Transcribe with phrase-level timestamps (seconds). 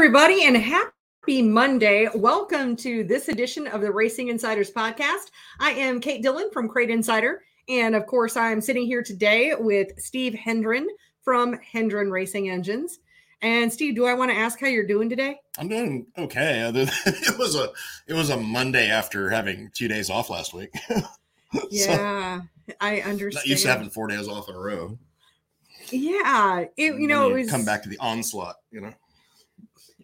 [0.00, 2.08] everybody, and happy Monday.
[2.14, 5.26] Welcome to this edition of the Racing Insiders podcast.
[5.58, 7.42] I am Kate Dillon from Crate Insider.
[7.68, 10.88] And of course, I'm sitting here today with Steve Hendren
[11.22, 13.00] from Hendren Racing Engines.
[13.42, 15.36] And Steve, do I want to ask how you're doing today?
[15.58, 16.62] I'm doing okay.
[16.74, 17.68] It was a
[18.06, 20.70] it was a Monday after having two days off last week.
[21.70, 23.44] yeah, so, I understand.
[23.44, 24.98] Not used to having four days off in a row.
[25.90, 28.56] Yeah, it, you know, it was come back to the onslaught.
[28.70, 28.94] You know.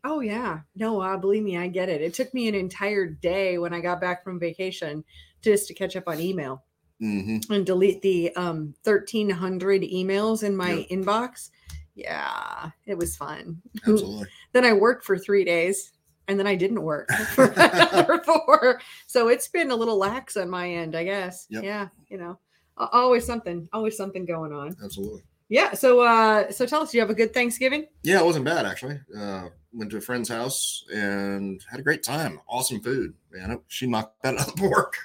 [0.04, 2.00] Oh yeah, no, uh, believe me, I get it.
[2.00, 5.04] It took me an entire day when I got back from vacation
[5.42, 6.64] just to catch up on email
[7.02, 7.52] mm-hmm.
[7.52, 10.96] and delete the um 1300 emails in my yeah.
[10.96, 11.50] inbox.
[11.94, 13.62] Yeah, it was fun.
[13.86, 14.26] Absolutely.
[14.52, 15.92] then I worked for three days
[16.28, 17.48] and then I didn't work for,
[18.06, 18.80] for four.
[19.06, 21.46] So it's been a little lax on my end, I guess.
[21.50, 21.64] Yep.
[21.64, 22.38] Yeah, you know,
[22.76, 24.76] always something, always something going on.
[24.82, 25.22] Absolutely.
[25.48, 25.74] Yeah.
[25.74, 27.86] So, uh, so tell us, you have a good Thanksgiving?
[28.02, 29.00] Yeah, it wasn't bad actually.
[29.16, 32.40] Uh, went to a friend's house and had a great time.
[32.48, 33.60] Awesome food, man.
[33.68, 34.96] She knocked that out of the park.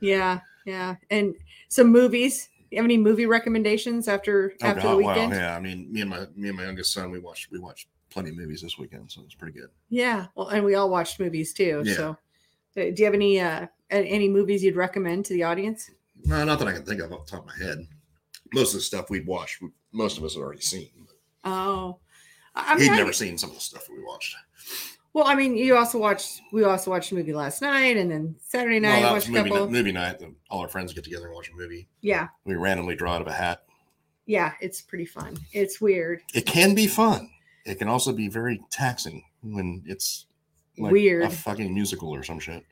[0.00, 1.34] yeah, yeah, and
[1.68, 2.48] some movies.
[2.70, 5.32] You have any movie recommendations after oh, after God, the weekend?
[5.32, 7.58] Wow, yeah, I mean, me and my me and my youngest son, we watched we
[7.58, 9.68] watched plenty of movies this weekend, so it's pretty good.
[9.90, 11.82] Yeah, well, and we all watched movies too.
[11.84, 11.94] Yeah.
[11.94, 12.14] So, uh,
[12.74, 15.90] do you have any uh any movies you'd recommend to the audience?
[16.24, 17.86] No, not that I can think of off the top of my head.
[18.52, 20.90] Most of the stuff we'd watched, most of us had already seen.
[21.44, 21.98] Oh,
[22.54, 24.36] I mean, he'd never seen some of the stuff we watched.
[25.14, 26.40] Well, I mean, you also watched.
[26.52, 29.66] We also watched a movie last night, and then Saturday night well, watched movie, couple.
[29.66, 30.16] night, movie night.
[30.50, 31.88] All our friends get together and watch a movie.
[32.00, 33.62] Yeah, we randomly draw out of a hat.
[34.26, 35.36] Yeah, it's pretty fun.
[35.52, 36.20] It's weird.
[36.34, 37.28] It can be fun.
[37.66, 40.26] It can also be very taxing when it's
[40.78, 42.64] like weird, a fucking musical or some shit.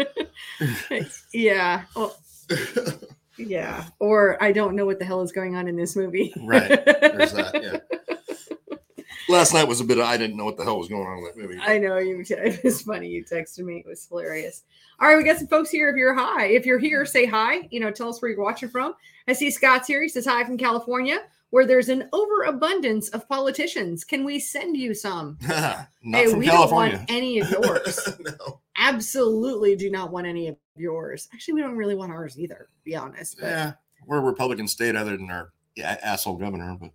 [1.32, 1.82] yeah.
[1.96, 2.16] Well,
[3.38, 3.84] yeah.
[3.98, 6.32] Or I don't know what the hell is going on in this movie.
[6.44, 6.68] right.
[6.68, 7.62] There's that.
[7.62, 8.76] Yeah.
[9.28, 11.18] Last night was a bit of I didn't know what the hell was going on
[11.18, 11.58] in that movie.
[11.58, 12.22] I know you.
[12.28, 13.08] It was funny.
[13.08, 13.78] You texted me.
[13.78, 14.64] It was hilarious.
[15.00, 15.88] All right, we got some folks here.
[15.88, 17.66] If you're hi, if you're here, say hi.
[17.70, 18.94] You know, tell us where you're watching from.
[19.26, 20.02] I see Scott's here.
[20.02, 24.04] He says hi from California, where there's an overabundance of politicians.
[24.04, 25.38] Can we send you some?
[25.40, 26.98] Not hey, from we California.
[26.98, 28.08] don't want any of yours.
[28.20, 28.60] no.
[28.76, 31.28] Absolutely, do not want any of yours.
[31.32, 32.68] Actually, we don't really want ours either.
[32.76, 33.38] To be honest.
[33.40, 33.72] But, Yeah,
[34.06, 35.52] we're a Republican state, other than our
[35.82, 36.90] asshole governor, but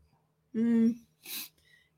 [0.55, 0.95] mm,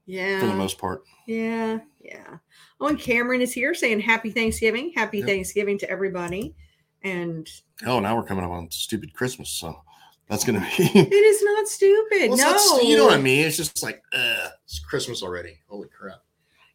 [0.05, 0.39] yeah.
[0.39, 2.37] for the most part, Yeah, yeah.
[2.79, 4.91] Oh, and Cameron is here saying happy Thanksgiving.
[4.95, 5.27] Happy Yep.
[5.27, 6.55] Thanksgiving to everybody.
[7.03, 7.49] And
[7.85, 9.81] oh, now we're coming up on stupid Christmas, so
[10.27, 10.83] that's gonna be.
[10.95, 12.29] it is not stupid.
[12.29, 12.51] Well, no.
[12.51, 13.45] not you know what I mean?
[13.45, 15.59] It's just like, uh, it's Christmas already.
[15.67, 16.21] Holy crap!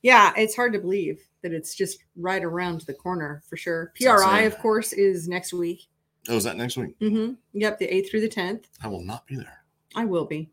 [0.07, 3.93] Yeah, it's hard to believe that it's just right around the corner for sure.
[4.01, 5.89] PRI, of course, is next week.
[6.29, 6.97] Oh, is that next week?
[7.01, 7.33] Mm-hmm.
[7.55, 8.67] Yep, the 8th through the 10th.
[8.81, 9.65] I will not be there.
[9.97, 10.49] I will be.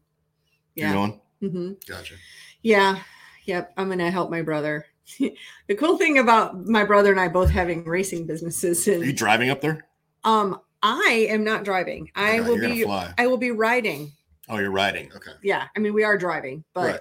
[0.73, 0.93] You're Yeah.
[0.93, 1.21] going?
[1.43, 1.71] Mm-hmm.
[1.87, 2.15] Gotcha.
[2.63, 2.97] Yeah.
[3.45, 3.73] Yep.
[3.77, 4.87] I'm going to help my brother.
[5.19, 9.51] the cool thing about my brother and I both having racing businesses Are you driving
[9.51, 9.85] up there?
[10.23, 12.09] um I am not driving.
[12.15, 13.13] I Okay, will be fly.
[13.19, 14.13] I will be riding.
[14.49, 15.11] Oh, you're riding.
[15.15, 15.33] Okay.
[15.43, 15.67] Yeah.
[15.75, 16.99] I mean, we are driving, but Right.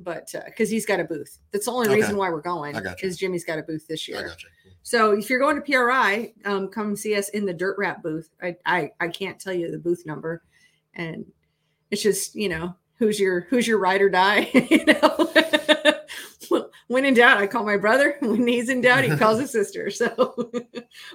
[0.00, 1.38] But because he's got a booth.
[1.52, 1.96] That's the only Okay.
[1.96, 2.76] reason why we're going.
[3.02, 4.32] Is Jimmy's got a booth this year.
[4.82, 8.30] So if you're going to PRI, um, come see us in the Dirt Rap booth.
[8.42, 10.42] I, I I can't tell you the booth number,
[10.94, 11.26] and
[11.90, 14.48] it's just you know who's your who's your ride or die.
[14.70, 15.32] you know,
[16.86, 18.16] when in doubt, I call my brother.
[18.22, 19.90] When he's in doubt, he calls his sister.
[19.90, 20.50] So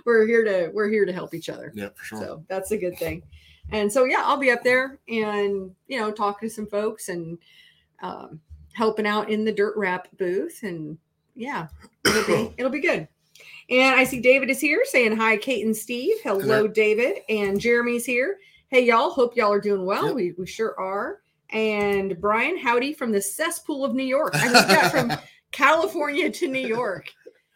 [0.06, 1.72] we're here to we're here to help each other.
[1.74, 2.20] Yeah, for sure.
[2.20, 3.24] So that's a good thing.
[3.72, 7.38] And so yeah, I'll be up there and you know talk to some folks and
[8.02, 8.40] um,
[8.74, 10.98] helping out in the dirt wrap booth and
[11.36, 11.68] yeah,
[12.06, 13.08] it'll be it'll be good.
[13.70, 16.16] And I see David is here saying hi, Kate and Steve.
[16.24, 16.68] Hello, Hello.
[16.68, 17.20] David.
[17.30, 18.38] And Jeremy's here.
[18.68, 20.08] Hey y'all, hope y'all are doing well.
[20.08, 20.16] Yep.
[20.16, 21.22] We we sure are.
[21.52, 24.34] And Brian, howdy from the cesspool of New York.
[24.36, 25.12] I moved out from
[25.52, 27.12] California to New York.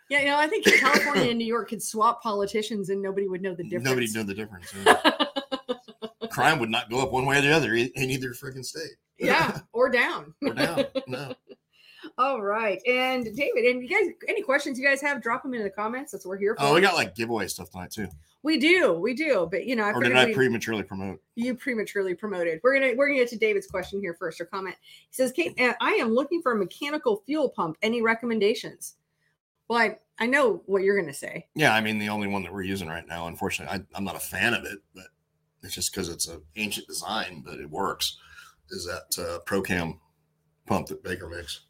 [0.10, 3.42] Yeah, you know, I think California and New York could swap politicians and nobody would
[3.42, 3.86] know the difference.
[3.86, 4.74] Nobody'd know the difference.
[4.86, 6.28] yeah.
[6.32, 8.96] Crime would not go up one way or the other in either freaking state.
[9.20, 10.34] Yeah, or down.
[10.42, 10.86] or down.
[11.08, 11.34] No.
[12.18, 12.80] All right.
[12.88, 16.12] And David, and you guys, any questions you guys have, drop them in the comments.
[16.12, 16.64] That's what we're here for.
[16.64, 18.08] Oh, we got like giveaway stuff tonight too.
[18.44, 19.48] We do, we do.
[19.52, 21.22] But you know, I Or did I we- prematurely promote?
[21.36, 22.60] you prematurely promoted.
[22.64, 24.76] We're gonna we're gonna get to David's question here first or comment.
[25.10, 27.78] He says, Kate, uh, I am looking for a mechanical fuel pump.
[27.82, 28.96] Any recommendations?
[29.68, 31.48] Well, I I know what you're gonna say.
[31.56, 33.28] Yeah, I mean the only one that we're using right now.
[33.28, 35.06] Unfortunately, I, I'm not a fan of it, but
[35.62, 38.18] it's just because it's an ancient design, but it works.
[38.72, 40.00] Is that uh, Procam
[40.66, 41.62] pump that Baker makes?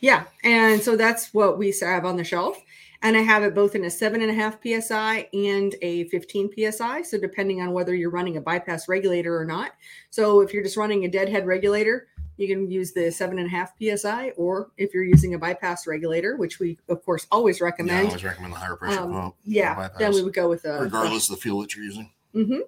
[0.00, 2.58] Yeah, and so that's what we have on the shelf.
[3.02, 6.50] And I have it both in a seven and a half psi and a 15
[6.72, 7.02] psi.
[7.02, 9.72] So depending on whether you're running a bypass regulator or not.
[10.08, 13.50] So if you're just running a deadhead regulator, you can use the seven and a
[13.50, 17.64] half psi, or if you're using a bypass regulator, which we of course always Yeah,
[17.64, 18.06] I recommend.
[18.08, 19.34] always recommend the higher pressure Um, pump.
[19.44, 22.12] yeah, then we would go with a regardless of the fuel that you're using.
[22.32, 22.60] hmm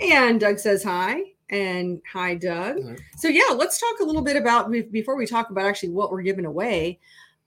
[0.00, 2.78] And Doug says hi, and hi, Doug.
[2.78, 3.00] Alright.
[3.16, 6.22] So yeah, let's talk a little bit about before we talk about actually what we're
[6.22, 6.98] giving away.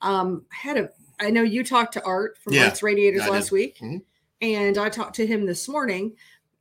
[0.02, 0.90] Um, I had a
[1.20, 3.32] I know you talked to Art from Yeah, Art's Radiators I did.
[3.32, 4.02] last week, Mhm.
[4.42, 6.16] and I talked to him this morning,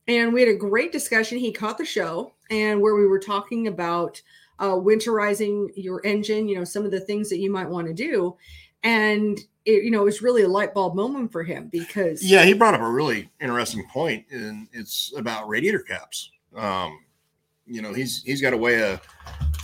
[0.07, 1.39] and we had a great discussion.
[1.39, 4.21] He caught the show, and where we were talking about
[4.59, 7.93] uh, winterizing your engine, you know, some of the things that you might want to
[7.95, 8.35] do,
[8.83, 12.43] and it, you know, it was really a light bulb moment for him because Yeah,
[12.45, 16.29] he brought up a really interesting point, and it's about radiator caps.
[16.55, 16.99] Um,
[17.65, 19.01] you know, he's he's got a way of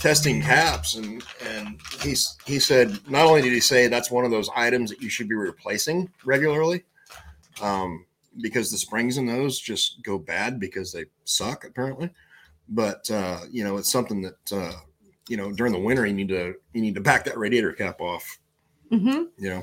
[0.00, 4.30] testing caps, and and he's he said not only did he say that's one of
[4.30, 6.84] those items that you should be replacing regularly,
[7.60, 8.06] um,
[8.40, 12.10] because the springs in those just go bad because they suck apparently.
[12.68, 14.72] But uh, you know, it's something that uh,
[15.28, 18.00] you know during the winter you need to you need to back that radiator cap
[18.00, 18.38] off.
[18.92, 19.28] Mhm.
[19.38, 19.62] You know,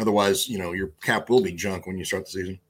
[0.00, 2.60] otherwise you know your cap will be junk when you start the season.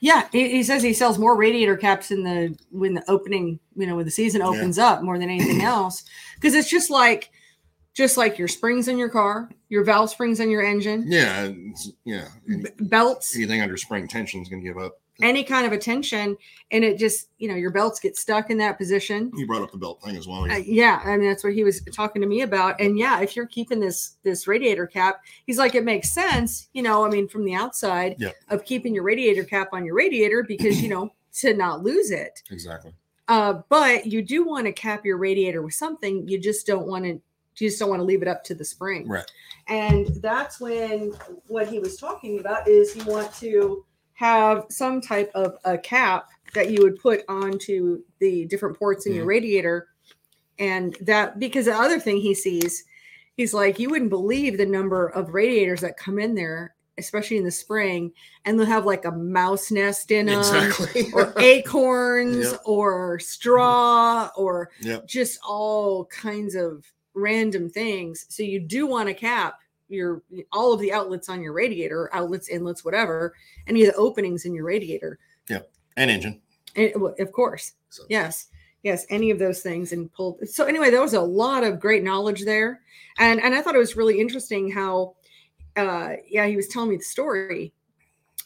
[0.00, 3.96] Yeah, he, says he sells more radiator caps in the when the opening, you know,
[3.96, 4.48] when the season Yeah.
[4.48, 6.04] opens up more than anything else,
[6.36, 7.30] because it's just like,
[7.94, 11.50] just like your springs in your car, your valve springs in your engine, Yeah,
[12.04, 12.28] yeah.
[12.46, 15.00] b- belts, Anything under spring tension is going to give up.
[15.20, 16.36] Any kind of attention,
[16.70, 19.32] and it just, you know, your belts get stuck in that position.
[19.34, 20.42] You brought up the belt thing as well.
[20.50, 23.34] Uh, yeah, I mean that's what he was talking to me about, and yeah, if
[23.34, 27.26] you're keeping this this radiator cap, he's like, it makes sense, you know, I mean,
[27.28, 28.30] from the outside Yeah.
[28.48, 32.42] of keeping your radiator cap on your radiator because you know to not lose it.
[32.50, 32.92] exactly.
[33.28, 36.26] Uh, but you do want to cap your radiator with something.
[36.26, 37.20] You just don't want to.
[37.60, 39.06] You just don't want to leave it up to the spring.
[39.08, 39.28] Right.
[39.66, 41.12] And that's when
[41.48, 43.84] what he was talking about is you want to
[44.18, 49.14] have some type of a cap that you would put onto the different ports in
[49.14, 49.88] your radiator,
[50.58, 52.82] and that because the other thing he sees,
[53.36, 57.44] he's like, you wouldn't believe the number of radiators that come in there, especially in
[57.44, 58.12] the spring,
[58.44, 61.12] and they'll have like a mouse nest in them Exactly.
[61.12, 62.60] or acorns Yep.
[62.64, 65.06] or straw or Yep.
[65.06, 68.26] just all kinds of random things.
[68.30, 72.48] So you do want a cap your all of the outlets on your radiator, outlets,
[72.48, 73.34] inlets, whatever,
[73.66, 75.18] any of the openings in your radiator.
[75.48, 75.60] Yeah,
[75.96, 76.40] and engine.
[76.76, 77.72] And, of course.
[77.90, 78.48] So, Yes.
[78.84, 80.38] Yes, any of those things and pull.
[80.44, 82.80] So anyway, there was a lot of great knowledge there.
[83.18, 85.16] And and I thought it was really interesting how
[85.76, 87.72] uh yeah, he was telling me the story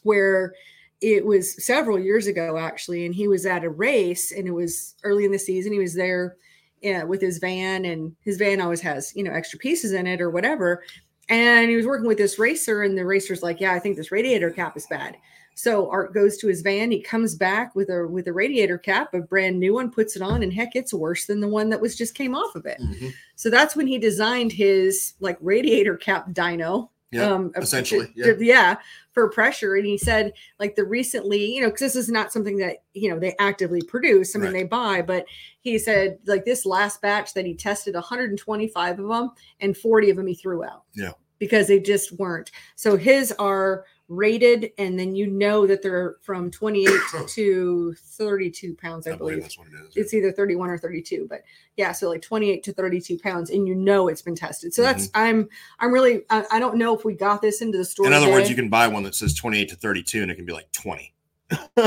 [0.03, 0.55] where
[1.03, 4.95] it was several years ago actually and he was at a race and it was
[5.03, 6.37] early in the season he was there
[6.81, 10.21] yeah, with his van and his van always has you know extra pieces in it
[10.21, 10.83] or whatever
[11.29, 14.13] and he was working with this racer and the racer's like yeah i think this
[14.13, 15.17] radiator cap is bad
[15.55, 19.13] so art goes to his van he comes back with a with a radiator cap
[19.15, 21.81] a brand new one puts it on and heck it's worse than the one that
[21.81, 23.13] was just came off of it mhm.
[23.37, 26.89] so that's when he designed his like radiator cap dyno.
[27.11, 28.33] Yeah, uh, essentially, yeah.
[28.39, 28.77] yeah,
[29.13, 29.77] for pressure.
[29.77, 33.11] And he said, like the recently, you know, because this is not something that you
[33.11, 34.35] know they actively produce.
[34.35, 34.61] I mean, Right.
[34.61, 35.27] they buy, but
[35.61, 40.17] he said like this last batch that he tested 125 of them, and 40 of
[40.17, 40.85] them he threw out.
[40.95, 41.13] Yeah.
[41.43, 42.53] Because they just weren't.
[42.77, 46.89] So his are rated, and then you know that they're from 28
[47.31, 49.97] to 32 pounds, I, I believe believe that's what it is.
[49.97, 51.41] it's either 31 or 32 but
[51.77, 55.09] yeah so like 28 to 32 pounds and you know it's been tested so that's
[55.15, 55.49] i'm
[55.81, 58.31] i'm really I, I don't know if we got this into the store In other
[58.31, 60.71] words, you can buy one that says 28 to 32 and it can be like
[60.73, 61.15] 20.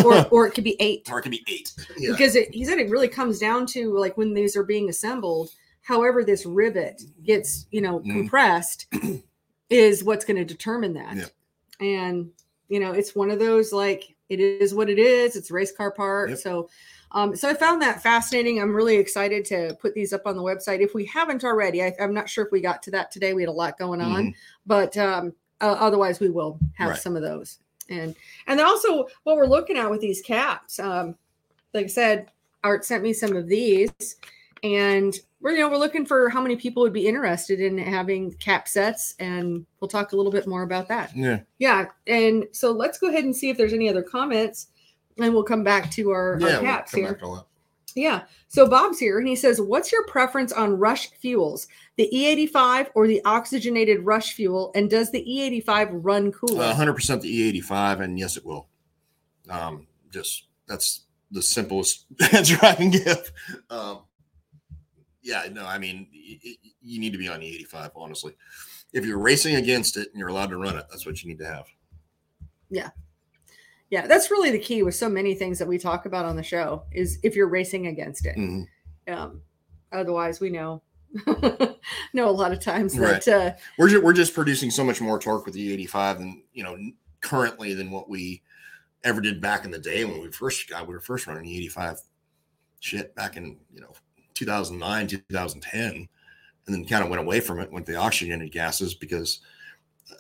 [0.03, 1.71] or, or it could be eight or it can be eight.
[1.97, 2.12] Yeah.
[2.12, 5.50] because it, he said it really comes down to like when these are being assembled
[5.81, 8.12] however this rivet gets you know Mhm.
[8.13, 8.88] compressed
[9.69, 11.25] is what's going to determine that Yeah.
[11.88, 12.29] and
[12.69, 15.72] you know it's one of those like it is what it is it's a race
[15.72, 16.39] car part Yep.
[16.39, 16.69] so
[17.12, 20.41] um so i found that fascinating i'm really excited to put these up on the
[20.43, 23.34] website if we haven't already I, i'm not sure if we got to that today
[23.34, 24.34] we had a lot going on Mhm.
[24.65, 27.00] but um uh, otherwise we will have Right.
[27.00, 28.15] some of those and
[28.48, 31.15] and then also what we're looking at with these caps um
[31.74, 32.31] like i said
[32.63, 34.17] art sent me some of these
[34.63, 38.33] and we're you know we're looking for how many people would be interested in having
[38.33, 41.41] cap sets and we'll talk a little bit more about that Yeah.
[41.59, 44.67] yeah and so let's go ahead and see if there's any other comments
[45.19, 46.47] and we'll come back to our, Yeah.
[46.47, 47.47] our we'll caps come here back to all
[47.95, 48.23] yeah.
[48.49, 53.07] So Bob's here and he says, What's your preference on rush fuels, the E85 or
[53.07, 54.73] the oxygenated rush fuel?
[54.75, 56.61] And does the E85 run cooler?
[56.65, 58.67] Uh, 100% the E85, and yes, it will.
[59.49, 63.31] Um, just that's the simplest answer I can give.
[63.69, 63.99] Um,
[65.25, 68.34] yeah, no, I mean, y- y- you need to be on the 85, honestly.
[68.94, 71.39] If you're racing against it and you're allowed to run it, that's what you need
[71.39, 71.65] to have.
[72.70, 72.91] yeah,
[73.89, 74.08] Yeah.
[74.08, 76.84] that's really the key with so many things that we talk about on the show
[76.91, 78.36] is if you're racing against it.
[78.38, 78.65] Mhm.
[79.08, 79.41] Um,
[79.91, 80.82] otherwise, we know
[82.13, 83.24] no, a lot of times Right.
[83.24, 86.44] that uh, We're just, we're just producing so much more torque with the E85 than
[86.53, 86.77] you know
[87.22, 88.41] currently than what we
[89.03, 91.55] ever did back in the day when we first got we were first running the
[91.58, 92.00] 85
[92.82, 93.94] shit back in you know
[94.36, 96.08] 2009 2010 and
[96.68, 99.39] then kind of went away from it went the oxygenated gases because
[100.12, 100.15] uh,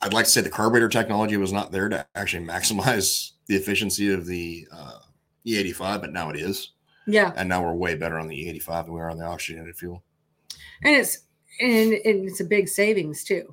[0.00, 4.12] I'd like to say the carburetor technology was not there to actually maximize the efficiency
[4.12, 4.98] of the uh,
[5.46, 6.72] E85 but now it is.
[7.04, 9.76] Yeah, and now we're way better on the E85 than we are on the oxygenated
[9.76, 10.04] fuel.
[10.84, 11.24] And it's
[11.60, 13.52] and, and it's a big savings too.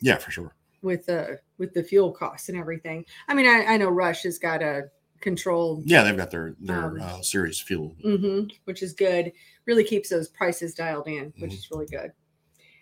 [0.00, 0.54] Yeah for sure.
[0.82, 3.04] With the with the fuel costs and everything.
[3.28, 4.84] I mean, I, I know Rush has got a
[5.20, 9.32] controlled, yeah they've got their their Um, uh, series fuel mhm, which is good.
[9.64, 11.54] Really keeps those prices dialed in, which Mhm.
[11.54, 12.12] is really good.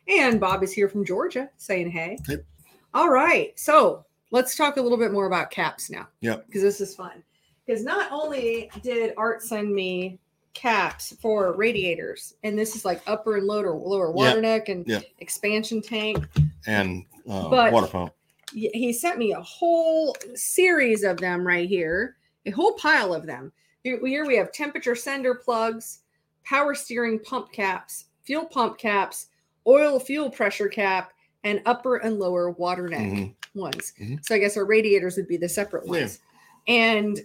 [0.09, 2.19] And Bob is here from Georgia saying hey.
[2.29, 2.45] Yep.
[2.93, 6.09] All right, so let's talk a little bit more about caps now.
[6.21, 6.47] Yep.
[6.47, 7.23] because this is fun.
[7.67, 10.19] Because not only did Art send me
[10.53, 15.05] caps for radiators, and this is like upper and lower lower water neck and Yep.
[15.21, 16.25] expansion tank.
[16.67, 18.13] and uh, But- water pump.
[18.53, 23.53] He sent me a whole series of them right here, a whole pile of them.
[23.83, 26.01] Here here we have temperature sender plugs,
[26.45, 29.29] power steering pump caps, fuel pump caps,
[29.67, 31.13] oil fuel pressure cap,
[31.45, 33.35] and upper and lower water neck Mhm.
[33.55, 33.93] ones.
[33.99, 34.25] Mhm.
[34.25, 35.91] So I guess our radiators would be the separate Yeah.
[35.93, 36.21] ones.
[36.67, 37.21] And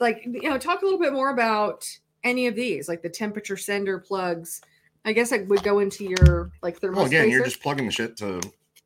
[0.00, 1.86] like you know, talk a little bit more about
[2.24, 4.60] any of these, like the temperature sender plugs.
[5.04, 7.92] I guess I would go into your like thermal Well, again, you're just plugging the
[7.92, 8.40] shit to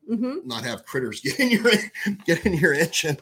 [0.09, 0.45] Mhm.
[0.45, 1.71] not have critters get in your
[2.25, 3.17] get in your engine.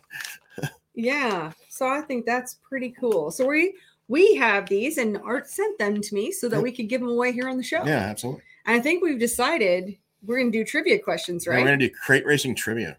[0.94, 1.52] Yeah.
[1.70, 3.32] So I think that's pretty cool.
[3.32, 3.76] So we
[4.08, 6.64] we have these and Art sent them to me so that Yep.
[6.64, 7.84] we could give them away here on the show.
[7.86, 8.42] Yeah, absolutely.
[8.66, 9.96] And I think we've decided
[10.26, 11.60] we're gonna do trivia questions, Yeah, right?
[11.62, 12.98] we're gonna do crate racing trivia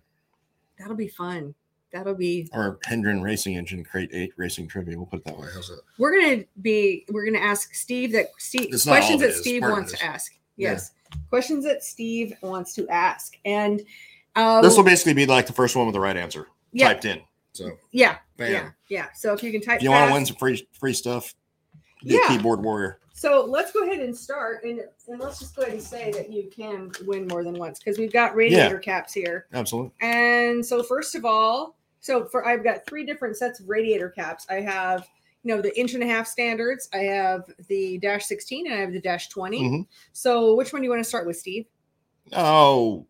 [0.79, 1.55] That'll be fun.
[1.93, 4.97] That'll be or Hendren Racing Engine crate eight racing trivia.
[4.97, 5.49] We'll put it that way.
[5.55, 5.83] How's that?
[5.99, 9.41] we're gonna be we're gonna ask Steve that Steve It's questions of it that is,
[9.41, 10.03] Steve wants to is.
[10.03, 10.33] ask.
[10.57, 10.71] Yeah.
[10.73, 10.93] Yes.
[11.29, 13.37] Questions that Steve wants to ask.
[13.45, 13.83] And
[14.35, 17.05] uh This will basically be like the first one with the right answer yeah, typed
[17.05, 17.21] in.
[17.53, 18.53] So yeah, bam.
[18.53, 19.07] yeah, yeah.
[19.15, 21.35] So if you can type if you want to win some free free stuff,
[22.03, 22.27] Yeah.
[22.29, 22.99] keyboard warrior.
[23.15, 26.33] So let's go ahead and start, and, and let's just go ahead and say that
[26.33, 29.47] you can win more than once because we've got radiator caps here.
[29.53, 29.93] Absolutely.
[30.01, 34.47] And so first of all, so for I've got three different sets of radiator caps.
[34.51, 35.07] I have
[35.45, 36.89] you know the inch and a half standards.
[36.95, 39.87] I have the dash sixteen, and I have the dash 20 Mhm.
[40.13, 41.67] So which one do you want to start with, Steve?
[42.33, 43.07] Oh,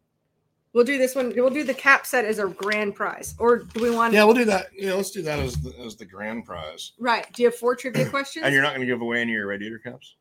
[0.72, 1.32] We'll do this one.
[1.36, 4.14] We'll do the cap set as a grand prize, or do we want?
[4.14, 4.68] yeah, we'll do that.
[4.74, 6.92] Yeah, let's do that as the, as the grand prize.
[6.98, 7.30] Right.
[7.34, 8.44] Do you have four trivia questions?
[8.46, 10.14] And you're not going to give away any of your radiator caps?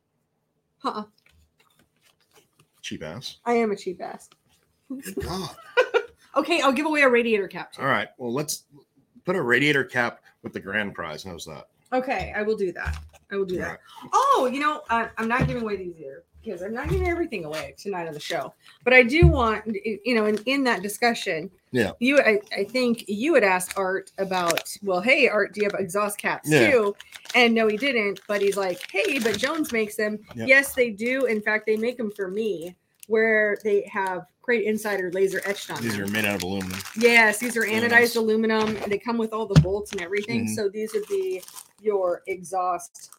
[0.84, 1.04] Uh-uh.
[2.82, 3.38] Cheap ass.
[3.46, 4.28] I am a cheap ass.
[4.88, 5.50] Good God.
[6.34, 7.74] Okay, I'll give away a radiator cap.
[7.74, 7.82] too.
[7.82, 8.08] All right.
[8.16, 8.64] Well, let's
[9.26, 11.22] put a radiator cap with the grand prize.
[11.22, 11.68] How's that?
[11.92, 12.96] Okay, I will do that.
[13.30, 13.68] I will do All that.
[13.68, 14.10] right.
[14.14, 17.44] Oh, you know, I, I'm not giving away these either because I'm not giving everything
[17.44, 18.52] away tonight on the show.
[18.84, 19.64] But I do want,
[20.04, 21.92] you know, in, in that discussion, Yeah.
[22.00, 25.78] you, I, I think you had asked Art about, well, hey, Art, do you have
[25.80, 26.70] exhaust caps Yeah.
[26.70, 26.96] too?
[27.34, 28.20] And no, he didn't.
[28.26, 30.18] But he's like, hey, but Jones makes them.
[30.34, 30.48] Yep.
[30.48, 31.26] Yes, they do.
[31.26, 32.74] In fact, they make them for me
[33.08, 36.04] where they have Crate Insider laser etched on These them.
[36.04, 36.78] are made out of aluminum.
[36.96, 38.16] Yes, these are anodized nice.
[38.16, 38.76] aluminum.
[38.88, 40.46] They come with all the bolts and everything.
[40.46, 40.54] Mhm.
[40.56, 41.40] So these would be
[41.80, 43.10] your exhaust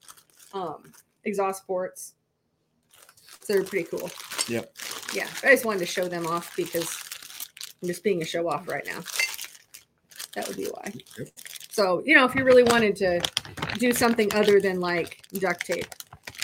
[0.53, 0.91] um
[1.23, 2.13] exhaust ports.
[3.43, 4.09] So they're pretty cool.
[4.47, 4.73] Yep.
[5.13, 5.27] Yeah.
[5.43, 6.97] I just wanted to show them off because
[7.81, 9.01] I'm just being a show off right now.
[10.35, 10.93] That would be why.
[11.17, 11.27] Yep.
[11.69, 13.21] So, you know, if you really wanted to
[13.79, 15.87] do something other than like duct tape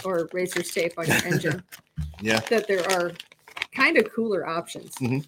[0.04, 1.64] or racer's tape on your engine,
[2.22, 2.40] Yeah.
[2.50, 3.12] that there are
[3.74, 4.94] kind of cooler options.
[4.96, 5.26] Mhm.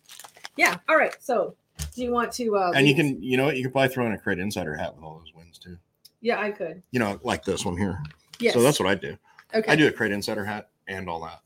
[0.57, 0.77] Yeah.
[0.89, 1.15] All right.
[1.21, 1.55] So,
[1.95, 2.55] do you want to?
[2.57, 3.57] Uh, And you can, you know what?
[3.57, 5.77] You could probably throw in a crate insider hat with all those wins too.
[6.19, 6.83] Yeah, I could.
[6.91, 8.01] You know, like this one here.
[8.39, 8.53] Yes.
[8.53, 9.17] So that's what I do.
[9.53, 9.71] okay.
[9.71, 11.39] I do a crate insider hat and all that.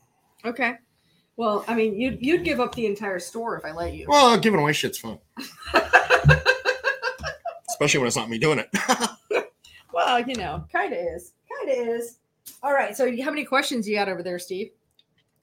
[0.46, 0.74] Okay.
[1.36, 4.06] Well, I mean, you'd you'd give up the entire store if I let you.
[4.08, 5.18] Well, giving away shit's fun,
[7.68, 8.68] especially when it's not me doing it.
[9.92, 11.32] Well, you know, kind of is.
[11.48, 12.18] Kind of is.
[12.62, 12.94] All right.
[12.94, 14.68] So, how many questions you got over there, Steve?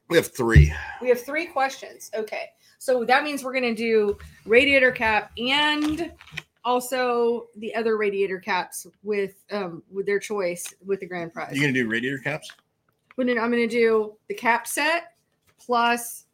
[0.10, 0.72] we have three.
[1.02, 2.12] We have three questions.
[2.16, 2.50] Okay.
[2.78, 6.12] So that means we're going to do radiator cap and
[6.64, 11.54] also the other radiator caps with um with their choice with the grand prize.
[11.56, 12.50] You gonna do radiator caps?
[13.20, 15.14] I'm going to do the cap set
[15.60, 16.26] plus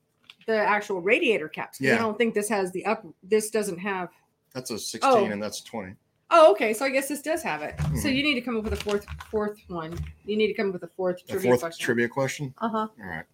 [0.47, 1.77] the actual radiator caps.
[1.77, 3.05] 'cause I don't think this has the up.
[3.23, 4.09] This doesn't have.
[4.53, 5.25] That's a sixteen, Oh.
[5.25, 5.93] and that's a twenty.
[6.31, 6.73] Oh, okay.
[6.73, 7.75] So I guess this does have it.
[7.79, 8.15] So Mhm.
[8.15, 9.93] you need to come up with a fourth fourth one.
[10.25, 11.85] You need to come up with a fourth A trivia fourth question.
[11.85, 12.53] trivia question.
[12.59, 12.77] uh huh.
[12.77, 13.25] All right.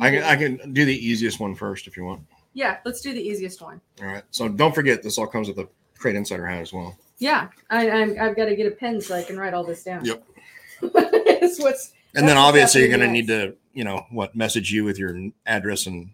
[0.00, 2.22] I can I can do the easiest one first if you want.
[2.54, 2.78] Yeah.
[2.84, 3.80] Let's do the easiest one.
[4.00, 4.22] All right.
[4.30, 5.68] So don't forget this all comes with a
[5.98, 6.96] crate insider hat as well.
[7.18, 7.48] Yeah.
[7.70, 10.04] I, I'm, I've got to get a pen so I can write all this down.
[10.04, 10.24] Yep.
[10.82, 14.98] it's what's And then obviously you're gonna need to you know, what message you with
[14.98, 15.16] your
[15.46, 16.10] address and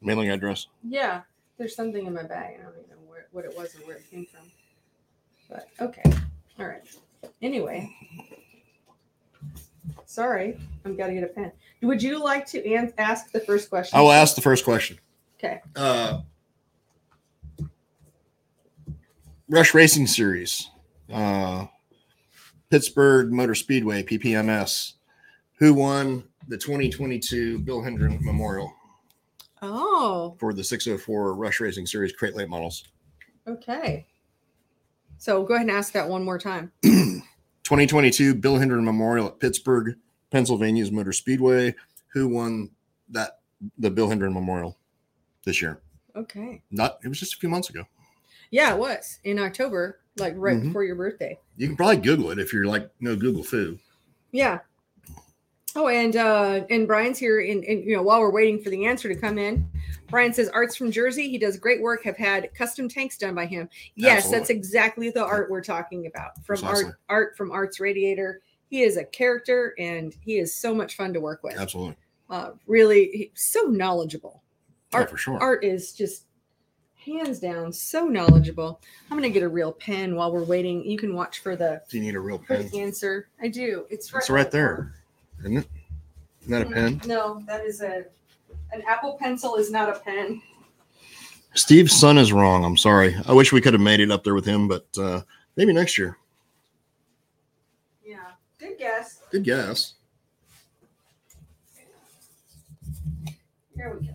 [0.00, 0.66] mailing address.
[0.82, 1.22] Yeah,
[1.58, 2.58] there's something in my bag.
[2.60, 4.50] I don't even know where, what it was or where it came from.
[5.48, 6.02] But okay,
[6.58, 6.82] all right.
[7.40, 7.90] Anyway,
[10.06, 11.52] sorry, I've got to get a pen.
[11.82, 13.98] Would you like to an- ask the first question?
[13.98, 14.98] I will ask the first question.
[15.38, 15.60] Okay.
[15.74, 16.20] Uh,
[19.48, 20.70] Rush Racing Series,
[21.12, 21.66] uh,
[22.70, 24.94] Pittsburgh Motor Speedway, PPMS.
[25.62, 28.74] Who won the 2022 Bill Hendren Memorial
[29.62, 32.82] Oh, for the 604 Rush Racing Series crate late models?
[33.46, 34.08] okay.
[35.18, 36.72] So go ahead and ask that one more time.
[36.82, 39.94] 2022 Bill Hendren Memorial at Pittsburgh,
[40.32, 41.76] Pennsylvania's Motor Speedway.
[42.12, 42.72] Who won
[43.10, 43.38] that
[43.78, 44.76] the Bill Hendren Memorial
[45.44, 45.80] this year?
[46.16, 46.60] Okay.
[46.72, 47.84] Not it was just a few months ago.
[48.50, 50.62] Yeah, it was in October, like right Mhm.
[50.64, 51.38] before your birthday.
[51.56, 53.78] You can probably Google it if you're like no Google fu.
[54.32, 54.58] Yeah.
[55.74, 59.08] Oh, and uh and Brian's here and, you know while we're waiting for the answer
[59.08, 59.68] to come in,
[60.08, 61.28] Brian says art's from Jersey.
[61.30, 63.68] He does great work, have had custom tanks done by him.
[63.94, 66.34] Yes, that's exactly the art we're talking about.
[66.44, 66.84] From Precisely.
[66.84, 68.42] art art from Art's Radiator.
[68.68, 71.58] He is a character and he is so much fun to work with.
[71.58, 71.96] Absolutely.
[72.28, 74.42] Uh really so knowledgeable.
[74.94, 75.38] Oh, Art for sure.
[75.40, 76.26] Art is just
[76.94, 78.80] hands down so knowledgeable.
[79.10, 80.84] I'm gonna get a real pen while we're waiting.
[80.84, 82.70] You can watch for the Do you need a real pen?
[82.74, 83.28] answer.
[83.40, 83.86] I do.
[83.90, 84.94] It's right, It's right there,
[85.42, 85.68] isn't it?
[86.42, 87.00] Isn't that a pen?
[87.06, 88.04] No, that is a
[88.72, 90.40] an Apple Pencil is not a pen.
[91.54, 92.64] Steve's son is wrong.
[92.64, 93.14] I'm sorry.
[93.26, 95.20] I wish we could have made it up there with him, but uh,
[95.56, 96.16] maybe next year.
[98.04, 98.16] Yeah,
[98.58, 99.20] good guess.
[99.30, 99.94] Good guess.
[103.76, 104.12] Here we go.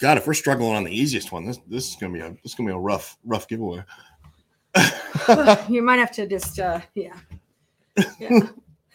[0.00, 2.52] God, if we're struggling on the easiest one, this this is gonna be a this
[2.52, 3.82] is gonna be a rough rough giveaway.
[5.68, 7.16] you might have to just uh yeah.
[8.20, 8.40] Yeah.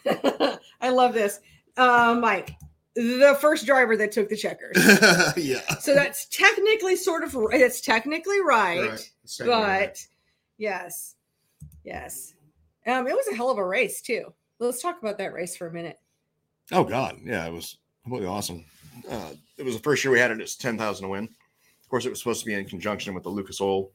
[0.84, 1.40] I love this.
[1.76, 2.54] Uh Mike,
[2.94, 4.76] the first driver that took the checkers.
[5.36, 5.60] yeah.
[5.80, 9.10] So that's technically sort of it's technically right, Right.
[9.24, 9.86] Same way.
[9.86, 10.06] but
[10.58, 11.14] yes.
[11.84, 12.34] Yes.
[12.86, 14.32] Um it was a hell of a race too.
[14.60, 15.98] Let's talk about that race for a minute.
[16.70, 18.64] Oh God, yeah, it was completely awesome.
[19.10, 20.40] Uh, it was the first year we had it.
[20.40, 21.24] It's ten thousand to win.
[21.24, 23.90] Of course, it was supposed to be in conjunction with the Lucas Oil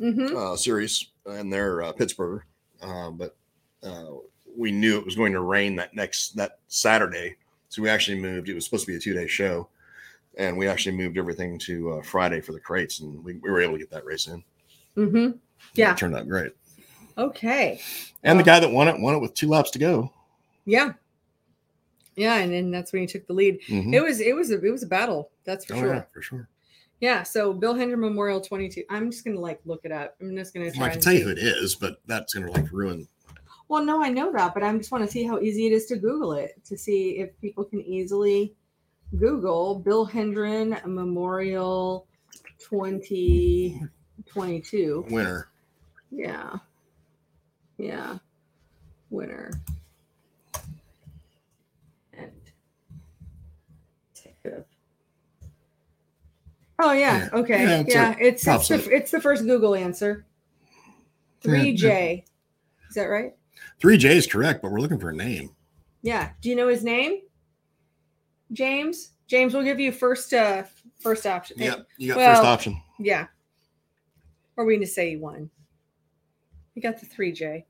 [0.00, 0.34] Mhm.
[0.34, 2.42] uh, series and their uh, Pittsburgh,
[2.82, 3.36] uh, but
[3.82, 4.06] uh,
[4.58, 7.36] we knew it was going to rain that next that Saturday,
[7.68, 8.48] so we actually moved.
[8.48, 9.68] It was supposed to be a two day show,
[10.36, 13.60] and we actually moved everything to uh, Friday for the crates, and we, we were
[13.62, 14.42] able to get that race in.
[14.96, 15.38] Mhm.
[15.74, 15.92] Yeah.
[15.92, 16.52] it turned out great.
[17.16, 17.80] Okay.
[18.24, 20.12] And the guy that won it won it with two laps to go.
[20.64, 20.92] Yeah.
[22.16, 23.60] Yeah, and then that's when he took the lead.
[23.68, 23.94] Mhm.
[23.94, 25.94] It was it was a it was a battle, that's for Oh, sure.
[25.94, 26.48] yeah, for sure.
[27.00, 28.82] Yeah, so Bill Hendren Memorial 22.
[28.90, 30.16] I'm just gonna like look it up.
[30.20, 30.86] I'm just gonna Well, try.
[30.86, 33.06] I can tell you who it is, but that's going to like ruin.
[33.68, 35.84] Well, no, I know that, but I just want to see how easy it is
[35.86, 38.54] to Google it to see if people can easily
[39.18, 42.06] Google Bill Hendren Memorial
[42.58, 45.04] 2022.
[45.10, 45.48] winner.
[46.10, 46.56] Yeah.
[47.76, 48.18] Yeah.
[49.10, 49.50] Winner.
[52.14, 52.32] And.
[56.80, 57.18] Oh yeah.
[57.18, 57.28] Yeah.
[57.32, 57.62] Okay.
[57.62, 58.16] Yeah, Yeah.
[58.20, 60.24] it's It's it's, the, it's the first Google answer.
[61.40, 62.24] Three J.
[62.88, 63.34] Is that right?
[63.80, 65.54] Three J is correct, but we're looking for a name.
[66.02, 66.30] Yeah.
[66.40, 67.20] Do you know his name?
[68.52, 69.12] James.
[69.26, 70.32] James, we'll give you first.
[70.32, 70.64] Uh,
[71.00, 71.56] first option.
[71.60, 72.80] Yeah, you got Well- first option.
[72.98, 73.26] Yeah.
[74.56, 75.50] Or we need to say you won.
[76.74, 77.64] You got the 3J.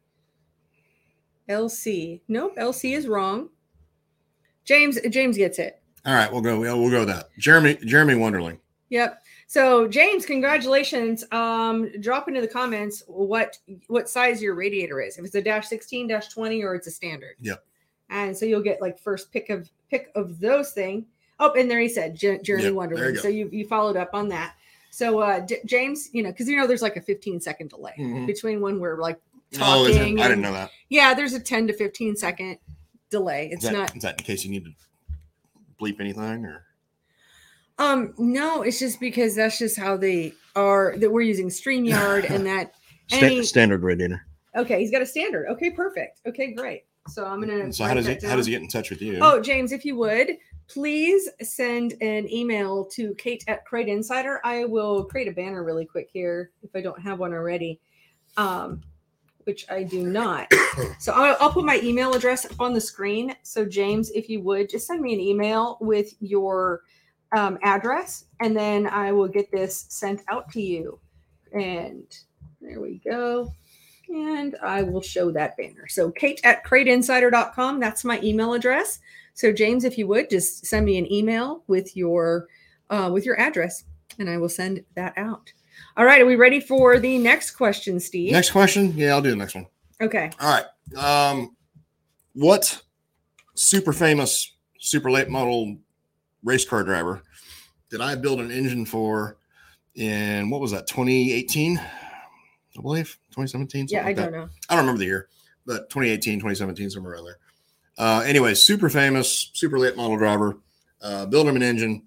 [1.48, 2.20] LC.
[2.28, 3.48] Nope, LC is wrong.
[4.64, 5.80] James James gets it.
[6.04, 6.58] All right, we'll go.
[6.60, 7.28] We'll, we'll go with that.
[7.38, 8.58] Jeremy Jeremy Wonderling.
[8.90, 9.22] Yep.
[9.50, 11.24] So James, congratulations.
[11.32, 13.56] Um, drop into the comments what
[13.86, 15.16] what size your radiator is.
[15.18, 17.34] If it's a dash 16, dash 20, or it's a standard.
[17.40, 17.64] Yep.
[18.10, 21.06] And so you'll get like first pick of pick of those thing.
[21.40, 23.20] Oh, and there he said J- Jeremy Yep, there you Wonderling.
[23.20, 24.54] So you you followed up on that.
[24.90, 27.94] So uh J- James, you know, because you know there's like a 15 second delay
[27.98, 28.26] Mhm.
[28.26, 29.18] between when we're like
[29.62, 29.98] Oh, is it?
[30.00, 30.70] talking I didn't know that.
[30.90, 32.58] yeah, there's a 10 to 15 second
[33.08, 33.46] delay.
[33.46, 34.72] Is It's that, not is that in case you need to
[35.80, 36.66] bleep anything or?
[37.78, 42.46] Um no, it's just because that's just how they are that we're using StreamYard and
[42.46, 42.74] that
[43.08, 44.26] Sta- Any- standard radiator.
[44.56, 45.46] okay, he's got a standard.
[45.48, 46.20] Okay, perfect.
[46.26, 46.84] Okay, great.
[47.08, 49.00] So I'm gonna So how does that he how does he get in touch with
[49.00, 49.18] you?
[49.22, 50.36] Oh, James, if you would,
[50.66, 54.40] please send an email to Kate at Crate Insider.
[54.44, 57.80] I will create a banner really quick here if I don't have one already,
[58.36, 58.82] um,
[59.44, 60.52] which I do not.
[60.98, 63.34] so I'll, I'll put my email address up on the screen.
[63.42, 66.82] So, James, if you would, just send me an email with your
[67.36, 70.98] um, address, and then I will get this sent out to you.
[71.52, 72.04] And
[72.60, 73.52] there we go.
[74.08, 75.86] And I will show that banner.
[75.88, 77.80] So, Kate at crateinsider.com.
[77.80, 79.00] That's my email address.
[79.38, 82.48] So James, if you would just send me an email with your
[82.90, 83.84] uh, with your address,
[84.18, 85.52] and I will send that out.
[85.96, 88.32] All right, are we ready for the next question, Steve?
[88.32, 88.92] Next question.
[88.96, 89.66] Yeah, I'll do the next one.
[90.00, 90.32] Okay.
[90.40, 90.60] All
[90.96, 91.30] right.
[91.30, 91.54] Um,
[92.32, 92.82] what
[93.54, 95.76] super famous, super late model
[96.42, 97.22] race car driver
[97.90, 99.36] did I build an engine for
[99.94, 101.78] in what was that, 2018?
[101.78, 103.86] I believe 2017.
[103.88, 104.22] Yeah, I like that.
[104.30, 104.48] don't know.
[104.68, 105.28] I don't remember the year,
[105.66, 107.38] but 2018, 2017, somewhere around there.
[107.96, 110.58] Uh, anyway, super famous, super late model driver.
[111.00, 112.04] Uh, built him an engine.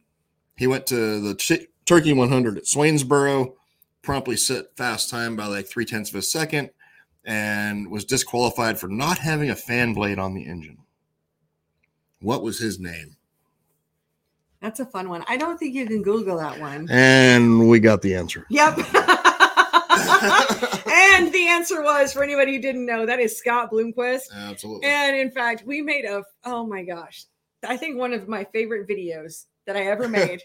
[0.56, 3.54] He went to the Ch- Turkey 100 at Swainsboro,
[4.02, 6.70] promptly set fast time by like three tenths of a second,
[7.26, 10.78] and was disqualified for not having a fan blade on the engine.
[12.22, 13.18] What was his name?
[14.62, 15.24] That's a fun one.
[15.28, 16.88] I don't think you can Google that one.
[16.92, 18.46] And we got the answer.
[18.50, 18.78] Yep.
[20.12, 24.32] and the answer was for anybody who didn't know, that is Scott Bloomquist.
[24.34, 24.88] Absolutely.
[24.88, 27.26] And in fact, we made a oh my gosh,
[27.68, 30.44] I think one of my favorite videos that I ever made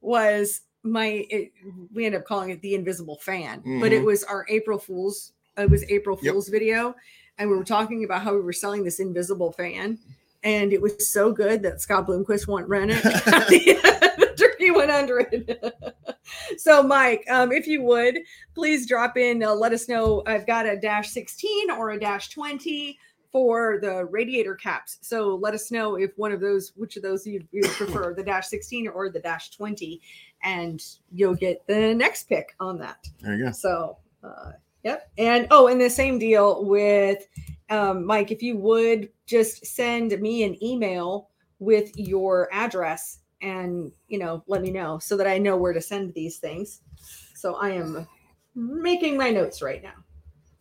[0.00, 1.52] was my it,
[1.94, 4.06] we ended up calling it the invisible fan, but it Mhm.
[4.06, 5.32] was our April Fools.
[5.56, 6.32] It was April Yep.
[6.32, 6.94] Fools video,
[7.38, 9.98] and we were talking about how we were selling this invisible fan,
[10.46, 13.02] and it was so good that Scott Bloomquist won't run it.
[13.02, 15.74] the turkey went under it.
[16.56, 18.20] so, Mike, um, if you would
[18.54, 19.42] please drop in.
[19.42, 20.22] Uh, let us know.
[20.24, 22.96] I've got a dash 16 or a dash 20
[23.32, 24.98] for the radiator caps.
[25.00, 28.22] So let us know if one of those, which of those you, you prefer, the
[28.22, 30.00] dash 16 or the dash 20,
[30.44, 30.80] and
[31.12, 33.04] you'll get the next pick on that.
[33.20, 33.50] there you go.
[33.50, 34.52] So, uh,
[34.84, 35.10] yep.
[35.18, 37.26] And oh, and the same deal with
[37.70, 38.30] um, Mike.
[38.30, 44.62] If you would just send me an email with your address and you know let
[44.62, 46.80] me know so that I know where to send these things.
[47.34, 48.06] So I am
[48.54, 49.94] making my notes right now.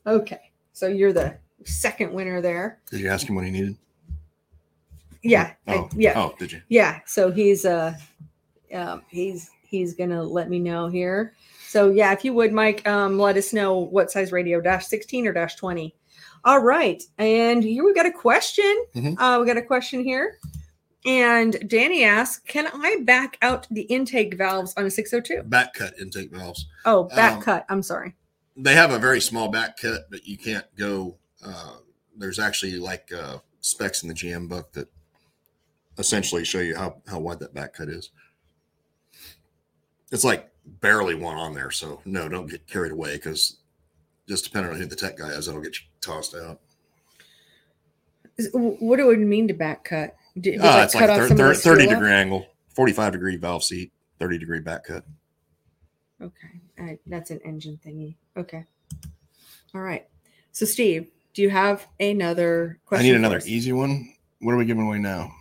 [0.07, 0.51] Okay.
[0.73, 2.79] So you're the second winner there.
[2.91, 3.77] Did you ask him what he needed?
[5.23, 5.53] Yeah.
[5.67, 6.13] I- Oh, yeah.
[6.15, 6.61] Oh, did you?
[6.69, 7.93] Yeah, so he's uh
[8.73, 11.33] um he's he's gonna let me know here.
[11.67, 15.27] So yeah, if you would, Mike, um, let us know what size radio, dash 16
[15.27, 15.93] or dash 20.
[16.45, 17.01] All right.
[17.17, 18.85] And here we've got a question.
[18.95, 19.15] Mhm.
[19.19, 20.37] Uh we got a question here.
[21.05, 25.43] And Danny asks, can I back out the intake valves on a 602?
[25.43, 26.65] Back cut intake valves.
[26.85, 27.65] Oh, back Um, cut.
[27.69, 28.15] I'm sorry.
[28.57, 31.17] they have a very small back cut, but you can't go.
[31.45, 31.77] Uh,
[32.17, 34.87] there's actually like uh, specs in the GM book that
[35.97, 38.11] essentially show you how, how wide that back cut is.
[40.11, 41.69] It's like barely one on there.
[41.71, 43.57] So, no, don't get carried away because
[44.27, 46.59] just depending on who the tech guy is, that'll get you tossed out.
[48.53, 50.15] What do it mean to back cut?
[50.39, 51.89] Did, Uh, it's like a cut off thir- thir- 30 screw up?
[51.99, 55.05] degree angle, 45 degree valve seat, 30 degree back cut.
[56.21, 56.61] Okay.
[56.77, 56.99] Right.
[57.07, 58.15] That's an engine thingy.
[58.35, 58.65] Okay.
[59.73, 60.05] All right.
[60.51, 63.05] So, Steve, do you have another question?
[63.05, 64.13] I need another easy one.
[64.41, 65.31] What are we giving away now?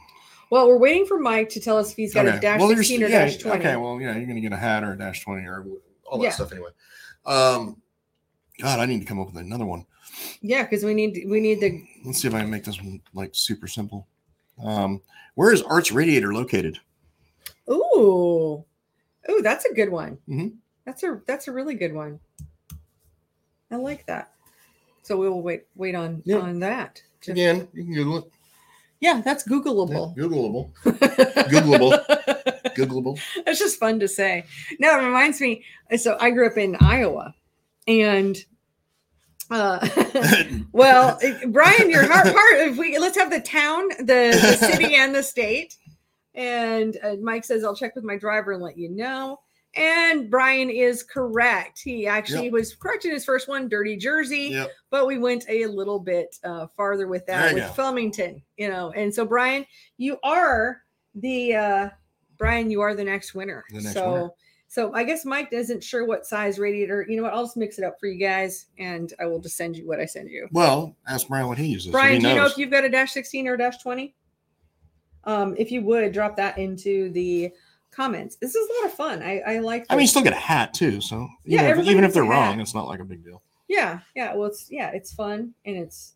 [0.51, 3.03] Well, we're waiting for Mike to tell us if he's got a dash Well, 16
[3.03, 3.59] or yeah, dash 20.
[3.59, 5.67] Okay, well, yeah, you're going to get a hat or a dash 20 or
[6.07, 6.31] all that Yeah.
[6.31, 6.71] stuff anyway.
[7.27, 7.81] Um,
[8.61, 9.87] God, I need to come up with another one.
[10.41, 13.01] Yeah, because we need we need the Let's see if I can make this one
[13.13, 14.07] like super simple.
[14.63, 15.01] Um,
[15.35, 16.79] where is Art's Radiator located?
[17.71, 18.65] ooh
[19.31, 20.19] ooh that's a good one.
[20.29, 20.55] Mhm.
[20.85, 22.21] That's a that's a really good one.
[23.71, 24.31] I like that.
[25.03, 26.39] So we will wait wait on Yeah.
[26.39, 27.03] on that.
[27.23, 28.25] to- Again, you can Google it.
[29.01, 30.15] Yeah, that's Yeah, Googleable.
[30.17, 30.73] Googleable.
[30.85, 32.75] Googleable.
[32.75, 33.19] Googleable.
[33.47, 34.45] It's just fun to say.
[34.79, 35.65] No, it reminds me.
[35.97, 37.35] So I grew up in Iowa,
[37.87, 38.37] and
[39.51, 39.87] uh,
[40.73, 42.59] well, Brian, your heart part.
[42.59, 45.77] If we let's have the town, the, the city, and the state.
[46.35, 49.41] And uh, Mike says I'll check with my driver and let you know.
[49.77, 51.81] And Brian is correct.
[51.83, 52.53] He actually Yep.
[52.53, 54.71] was correct in his first one, Dirty Jersey yep.
[54.91, 57.73] but we went a little bit uh, farther with that with go.
[57.73, 58.93] Flemington, you know.
[58.93, 60.83] And so, Brian, you are
[61.17, 61.89] the uh,
[62.39, 63.65] Brian, you are the next winner.
[63.71, 64.31] The next so, winner.
[64.75, 67.07] So I guess Mike isn't sure what size radiator.
[67.09, 67.33] You know what?
[67.33, 70.01] I'll just mix it up for you guys, and I will just send you what
[70.01, 70.49] I send you.
[70.51, 71.93] Well, ask Brian what he uses.
[71.93, 74.17] Brian, he do you know if you've got a dash sixteen or a dash twenty?
[75.23, 77.53] Um, if you would drop that into the
[77.93, 78.35] comments.
[78.35, 79.23] This is a lot of fun.
[79.23, 79.87] I, I like.
[79.91, 81.01] I mean, you still get a hat too.
[81.01, 82.33] So Yeah, even, if, even if they're a hat.
[82.33, 83.43] wrong, it's not like a big deal.
[83.69, 84.35] Yeah, yeah.
[84.35, 86.14] Well, it's yeah, it's fun and it's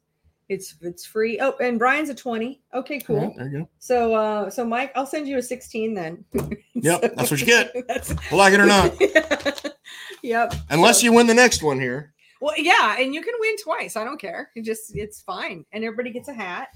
[0.48, 1.38] it's it's free.
[1.40, 2.60] Oh, and Brian's a twenty.
[2.74, 3.26] Okay, cool.
[3.28, 3.68] right, there you go.
[3.78, 6.24] So, uh, so Mike, I'll send you a sixteen then.
[6.80, 7.74] Yep, that's what you get.
[8.32, 8.94] Like it or not,
[10.22, 10.54] yep.
[10.70, 12.12] unless So- you win the next one here.
[12.40, 13.96] Well, yeah, and you can win twice.
[13.96, 14.50] I don't care.
[14.54, 16.68] It just it's fine, and everybody gets a hat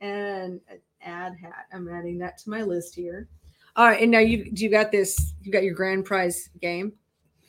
[0.00, 1.66] and an ad hat.
[1.72, 3.28] I'm adding that to my list here.
[3.76, 5.34] All right, and now you you got this.
[5.42, 6.92] You got your grand prize game.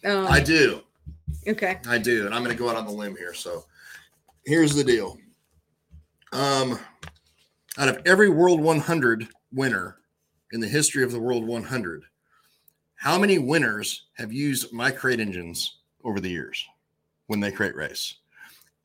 [0.05, 0.81] Um, I do.
[1.47, 1.79] Okay.
[1.87, 3.33] I do, and I'm going to go out on the limb here.
[3.33, 3.65] So,
[4.45, 5.17] here's the deal.
[6.33, 6.79] Um,
[7.77, 9.97] out of every World 100 winner
[10.51, 12.03] in the history of the World 100,
[12.95, 16.65] how many winners have used my crate engines over the years
[17.27, 18.15] when they crate race?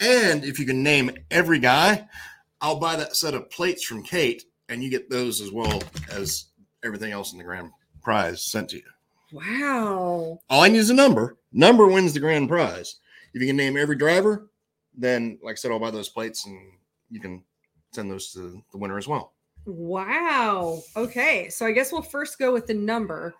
[0.01, 2.09] And if you can name every guy,
[2.61, 6.47] I'll buy that set of plates from Kate, and you get those as well as
[6.85, 7.71] everything else in the grand
[8.03, 8.83] prize sent to you.
[9.33, 10.39] Wow.
[10.51, 11.39] All I need is a number.
[11.53, 12.97] Number wins the grand prize.
[13.33, 14.51] If you can name every driver,
[14.95, 16.61] then like I said, I'll buy those plates and
[17.13, 17.45] you can
[17.93, 19.35] send those to the winner as well.
[19.67, 20.81] Wow.
[20.97, 21.49] Okay.
[21.51, 23.35] So I guess we'll first go with the number.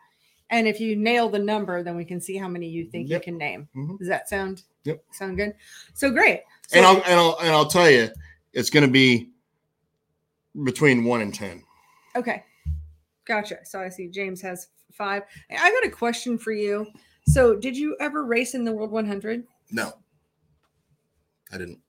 [0.51, 3.21] And if you nail the number, then we can see how many you think Yep.
[3.21, 3.69] you can name.
[3.75, 3.99] Mhm.
[3.99, 5.03] Does that sound Yep.
[5.13, 5.55] sound good?
[5.95, 6.43] So great.
[6.69, 8.11] So, and I'll and I'll and I'll tell you,
[8.53, 9.31] it's going to be
[10.65, 11.65] between one and ten.
[12.15, 12.45] okay.
[13.25, 13.65] Gotcha.
[13.65, 15.23] So I see James has five.
[15.51, 16.87] I got a question for you.
[17.29, 19.47] So did you ever race in the World 100?
[19.71, 19.93] No,
[21.53, 21.81] I didn't.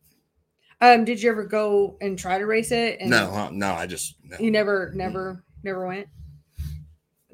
[0.84, 2.98] Um, did you ever go and try to race it?
[3.00, 4.36] And No, uh, no, I just no.
[4.38, 6.10] You never, never, never went.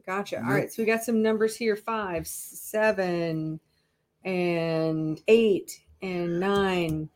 [0.06, 0.38] Gotcha.
[0.38, 0.72] All right.
[0.72, 3.60] So we got some numbers here: five, seven,
[4.24, 7.10] and eight, and nine,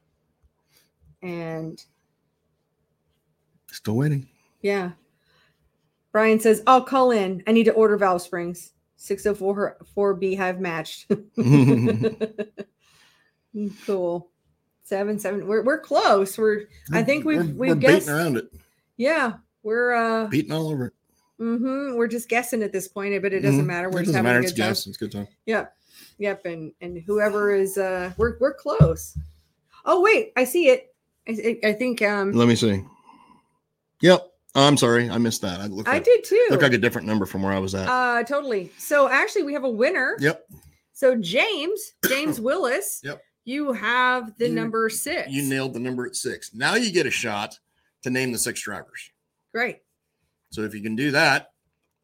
[1.22, 1.80] and
[3.72, 4.28] still waiting.
[4.62, 4.94] yeah.
[6.12, 7.44] Brian says, "I'll call in.
[7.46, 8.74] I need to order valve springs.
[8.96, 11.12] Six oh four four beehive matched.
[13.86, 14.32] cool.
[14.94, 15.48] Seven, seven.
[15.48, 16.38] We're we're close.
[16.38, 18.54] We're I think we've- we're, we've we're guessed- around it,
[18.96, 19.34] yeah.
[19.64, 20.28] We're uh.
[20.28, 20.94] beating all over it.
[21.40, 23.66] hmm We're just guessing at this point, but it doesn't Mhm.
[23.66, 23.90] matter.
[23.90, 24.40] We're It just doesn't having matter.
[24.42, 24.68] a It's time.
[24.70, 24.86] guess.
[24.86, 25.28] It's good time.
[25.48, 25.76] Yep.
[26.20, 26.46] Yep.
[26.46, 29.18] And and whoever is uh we're we're close.
[29.84, 30.94] Oh wait, I see it.
[31.28, 31.32] I,
[31.64, 32.84] I I think um Let me see.
[34.02, 34.30] Yep.
[34.54, 35.60] I'm sorry, I missed that.
[35.60, 36.46] I looked I like, did too.
[36.52, 37.90] looked like a different number from where I was at.
[37.90, 38.72] uh totally.
[38.78, 40.18] So actually we have a winner.
[40.20, 40.46] yep.
[40.92, 43.02] So James, James Willis.
[43.04, 43.20] Yep.
[43.46, 45.30] You have the You- number six.
[45.32, 46.54] You nailed the number at six.
[46.54, 47.60] Now you get a shot
[48.04, 49.12] to name the six drivers.
[49.54, 49.80] Great.
[50.52, 51.52] So if you can do that,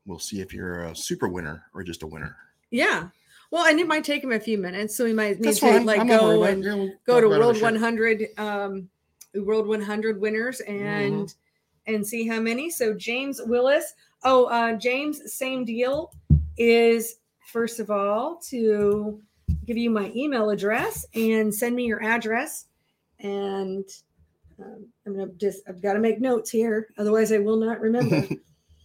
[0.05, 2.35] we'll see if you're a super winner or just a winner.
[2.71, 3.09] Yeah.
[3.51, 5.65] Well, and it might take him a few minutes, so we might need That's to
[5.71, 5.85] fine.
[5.85, 6.63] like I'm go and about it.
[6.65, 8.89] Yeah, we'll go to about World 100 um
[9.35, 10.85] World 100 winners Mm-hmm.
[10.85, 11.33] and
[11.87, 12.69] and see how many.
[12.69, 13.93] So James Willis.
[14.23, 16.11] Oh, uh James, same deal
[16.57, 17.15] is
[17.51, 19.19] first of all to
[19.69, 22.65] give you my email address and send me your address
[23.19, 23.85] and
[24.59, 28.27] um, I'm gonna just I've got to make notes here, otherwise I will not remember.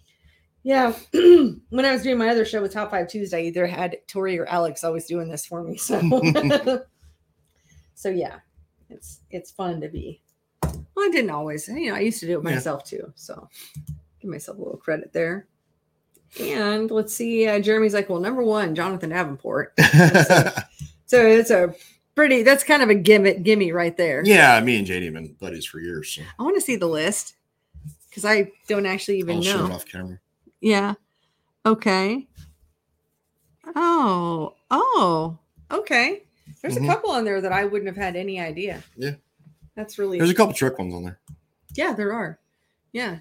[0.63, 3.97] yeah, when I was doing my other show with Top Five Tuesday, I either had
[4.07, 5.79] Tori or Alex always doing this for me.
[5.79, 5.99] So,
[7.95, 8.41] so yeah,
[8.91, 10.21] it's it's fun to be.
[10.63, 12.55] Well, I didn't always, you know, I used to do it Yeah.
[12.55, 13.11] myself too.
[13.17, 13.49] So,
[14.21, 15.49] give myself a little credit there.
[16.41, 19.73] And let's see, uh, Jeremy's like, well, number one, Jonathan Davenport.
[21.07, 21.75] So it's a
[22.15, 22.43] pretty.
[22.43, 24.23] That's kind of a gimme, gimme right there.
[24.25, 26.11] yeah, me and JD have been buddies for years.
[26.11, 27.35] So I want to see the list
[28.09, 29.75] because I don't actually even I'll show it know.
[29.75, 30.19] off camera.
[30.61, 30.95] Yeah.
[31.67, 32.27] Okay.
[33.77, 34.55] Oh.
[34.71, 35.39] Oh.
[35.71, 36.23] Okay.
[36.63, 36.85] There's Mhm.
[36.85, 38.83] a couple on there that I wouldn't have had any idea.
[38.97, 39.13] Yeah.
[39.77, 40.19] That's really.
[40.19, 41.19] There's a couple trick ones on there.
[41.75, 42.39] yeah, there are.
[42.93, 43.19] Yeah.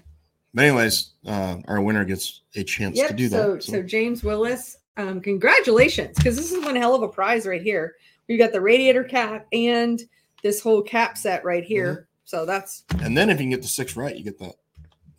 [0.54, 3.08] But anyways, uh, our winner gets a chance Yep.
[3.08, 3.64] to do so, that.
[3.64, 7.96] so James Willis, um, congratulations, because this is one hell of a prize right here.
[8.28, 10.00] We've got the radiator cap and
[10.42, 11.92] this whole cap set right here.
[11.92, 12.02] Mm-hmm.
[12.26, 14.54] So that's and then if you can get the six right, you get that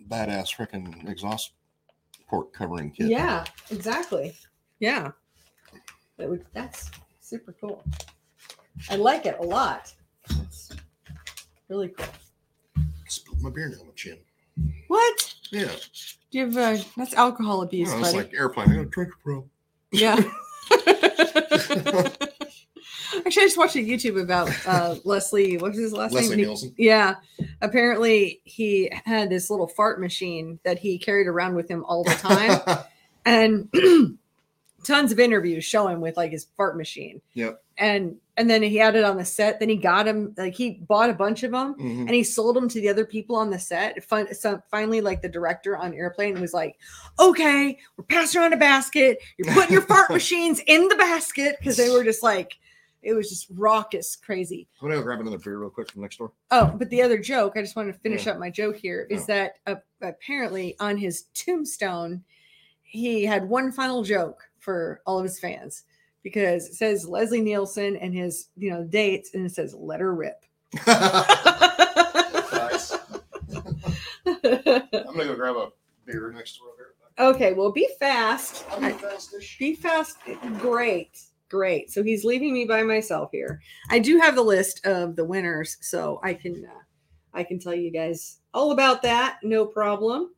[0.10, 1.52] badass freaking exhaust
[2.28, 3.08] port covering kit.
[3.08, 4.34] Yeah, exactly.
[4.80, 5.12] Yeah.
[6.17, 6.89] That would, that's
[7.21, 7.84] super cool.
[8.89, 9.93] I like it a lot.
[10.30, 10.71] It's
[11.67, 12.06] really cool.
[13.08, 14.17] Spilled my beer down my chin.
[14.88, 15.36] What?
[15.52, 15.72] Yeah.
[16.32, 18.18] Do you have uh, that's alcohol abuse, Oh, it's buddy?
[18.18, 18.70] like airplane.
[18.72, 19.48] I got a drink, pro.
[19.91, 20.15] yeah.
[23.26, 25.58] Actually, I just watched a YouTube about uh, Leslie.
[25.58, 26.22] What was his last name?
[26.24, 26.46] Leslie name?
[26.48, 26.74] Nielsen.
[26.78, 27.15] Yeah.
[27.62, 32.12] Apparently, he had this little fart machine that he carried around with him all the
[32.15, 32.60] time.
[33.26, 33.70] and
[34.86, 37.21] tons of interviews showing with like his fart machine.
[37.34, 37.62] Yep.
[37.78, 39.60] And and then he had it on the set.
[39.60, 42.02] Then he got him like he bought a bunch of them Mhm.
[42.02, 44.02] and he sold them to the other people on the set.
[44.04, 46.78] Fin- so finally, like the director on airplane was like,
[47.19, 49.19] "Okay, we're passing around a basket.
[49.38, 52.58] You're putting your fart machines in the basket because they were just like."
[53.02, 54.67] It was just raucous, crazy.
[54.82, 56.32] I'm gonna go grab another beer real quick from next door.
[56.50, 58.32] Oh, but the other joke, I just want to finish Yeah.
[58.32, 59.26] up my joke here, is Oh.
[59.28, 62.24] that uh, apparently on his tombstone,
[62.82, 65.84] he had one final joke for all of his fans
[66.23, 70.13] because it says Leslie Nielsen and his, you know, dates, and it says "Let her
[70.13, 70.43] rip."
[70.88, 70.97] nice.
[74.25, 75.69] I'm gonna go grab a
[76.06, 77.30] beer next door.
[77.30, 78.65] okay, well, be fast.
[78.71, 79.58] I'll be fastish.
[79.60, 80.17] Be fast.
[80.58, 81.19] Great.
[81.47, 81.91] Great.
[81.91, 83.62] So he's leaving me by myself here.
[83.91, 86.82] I do have the list of the winners, so I can uh,
[87.36, 89.38] I can tell you guys all about that.
[89.43, 90.32] No problem.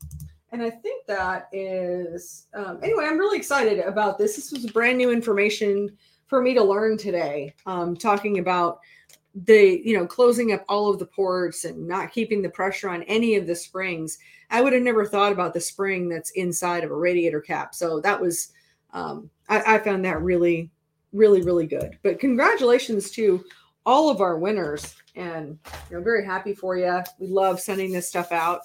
[0.51, 3.05] And I think that is um, anyway.
[3.05, 4.35] I'm really excited about this.
[4.35, 7.53] This was brand new information for me to learn today.
[7.65, 8.79] Um, talking about
[9.45, 13.03] the you know closing up all of the ports and not keeping the pressure on
[13.03, 14.17] any of the springs.
[14.49, 17.75] I would have never thought about the spring that's inside of a radiator cap.
[17.75, 18.53] So that was
[18.93, 20.69] um, I, I found that really,
[21.13, 21.97] really, really good.
[22.03, 23.43] But congratulations to
[23.85, 25.57] all of our winners, and
[25.89, 27.01] you know, very happy for you.
[27.19, 28.61] We love sending this stuff out.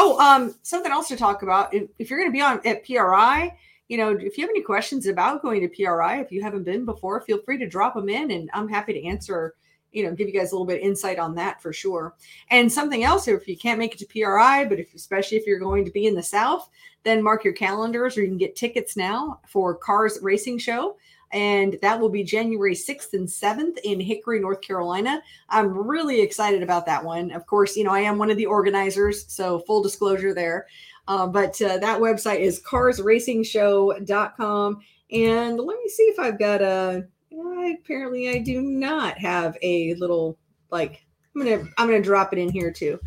[0.00, 1.74] Oh, um, something else to talk about.
[1.74, 3.52] If, if you're going to be on at PRI,
[3.88, 6.84] you know, if you have any questions about going to PRI, if you haven't been
[6.84, 9.56] before, feel free to drop them in, and I'm happy to answer.
[9.90, 12.14] You know, give you guys a little bit insight on that for sure.
[12.50, 15.58] And something else, if you can't make it to PRI, but if especially if you're
[15.58, 16.68] going to be in the South,
[17.02, 20.96] then mark your calendars, or you can get tickets now for Cars Racing Show
[21.32, 25.22] and that will be January 6th and 7th in Hickory, North Carolina.
[25.48, 27.30] I'm really excited about that one.
[27.32, 30.66] Of course, you know, I am one of the organizers, so full disclosure there.
[31.06, 34.80] Uh, but uh, that website is carsracingshow.com.
[35.10, 37.06] And let me see if I've got a.
[37.32, 40.36] apparently, I do not have a little
[40.70, 41.06] like.
[41.34, 43.00] I'm gonna I'm gonna drop it in here too,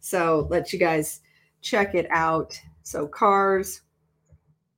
[0.00, 1.20] so let you guys
[1.62, 2.60] check it out.
[2.82, 3.80] So cars,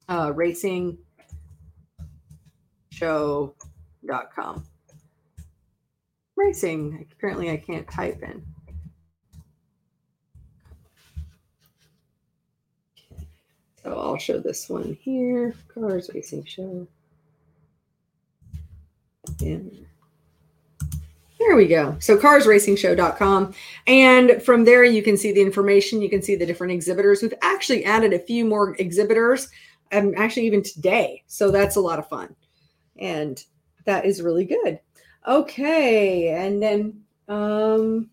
[0.09, 0.97] uh, racing
[3.01, 4.67] show.com.
[6.37, 7.07] Racing.
[7.13, 8.45] Apparently, I can't type in.
[13.83, 15.55] So I'll show this one here.
[15.73, 16.87] Cars Racing Show.
[19.41, 19.87] And
[21.39, 21.97] there we go.
[22.01, 23.55] So carsracingshow.com.
[23.87, 26.03] And from there, you can see the information.
[26.03, 27.23] You can see the different exhibitors.
[27.23, 29.49] We've actually added a few more exhibitors,
[29.93, 31.23] um, actually, even today.
[31.27, 32.37] So that's a lot of fun
[33.01, 33.45] and
[33.85, 34.81] that is really good.
[35.27, 38.11] Okay, and then um,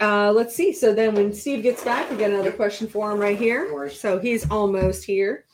[0.00, 0.72] uh, let's see.
[0.72, 3.88] So then when Steve gets back, we got another question for him right here.
[3.90, 5.44] So he's almost here.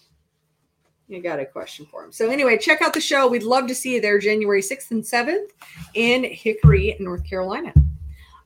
[1.09, 2.13] You got a question for him.
[2.13, 3.29] So anyway, check out the show.
[3.29, 5.51] We'd love to see you there January 6th and 7th
[5.95, 7.73] in Hickory, North Carolina.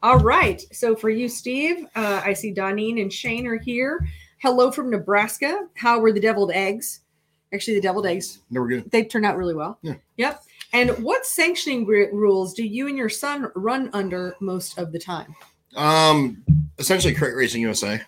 [0.03, 0.65] All right.
[0.73, 4.07] So for you, Steve, uh, I see Donine and Shane are here.
[4.39, 5.69] Hello from Nebraska.
[5.77, 7.01] How were the deviled eggs?
[7.53, 8.41] Actually, the deviled eggs.
[8.51, 8.91] They were good.
[8.91, 9.79] They turned out really well.
[9.83, 9.95] Yeah.
[10.17, 10.43] Yep.
[10.73, 15.35] And what sanctioning rules do you and your son run under most of the time?
[15.77, 16.45] Um,
[16.79, 18.01] essentially, Crate Racing USA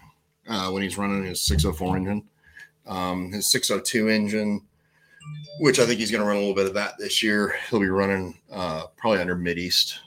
[0.48, 2.24] uh, when he's running his 604 engine,
[2.86, 4.60] um, his 602 engine,
[5.60, 7.54] which I think he's going to run a little bit of that this year.
[7.70, 10.00] He'll be running uh, probably under Mid East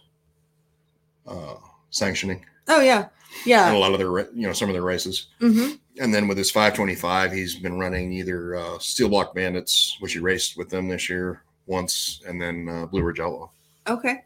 [1.26, 1.56] uh,
[1.90, 2.46] sanctioning.
[2.68, 3.08] Oh yeah,
[3.46, 3.68] yeah.
[3.68, 5.28] And a lot of their, you know, some of their races.
[5.40, 5.76] Mm-hmm.
[6.02, 10.20] And then with his 525, he's been running either uh, Steel Block Bandits, which he
[10.20, 13.50] raced with them this year once, and then uh, Blue Ridge Outlaw.
[13.88, 14.24] Okay,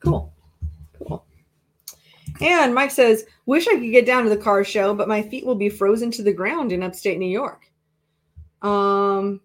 [0.00, 0.32] cool,
[0.98, 1.24] cool.
[2.40, 5.46] And Mike says, "Wish I could get down to the car show, but my feet
[5.46, 7.70] will be frozen to the ground in upstate New York."
[8.62, 9.40] Um,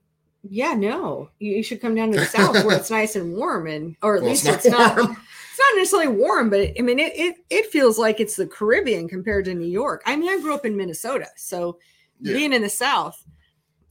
[0.49, 3.67] yeah, no, you, you should come down to the south where it's nice and warm,
[3.67, 5.05] and or at Well, least it's it's not not.
[5.05, 5.17] warm.
[5.57, 9.07] It's not necessarily warm, but I mean, it, it it feels like it's the Caribbean
[9.07, 10.03] compared to New York.
[10.05, 11.79] I mean, I grew up in Minnesota, so
[12.19, 12.33] Yeah.
[12.33, 13.25] being in the South,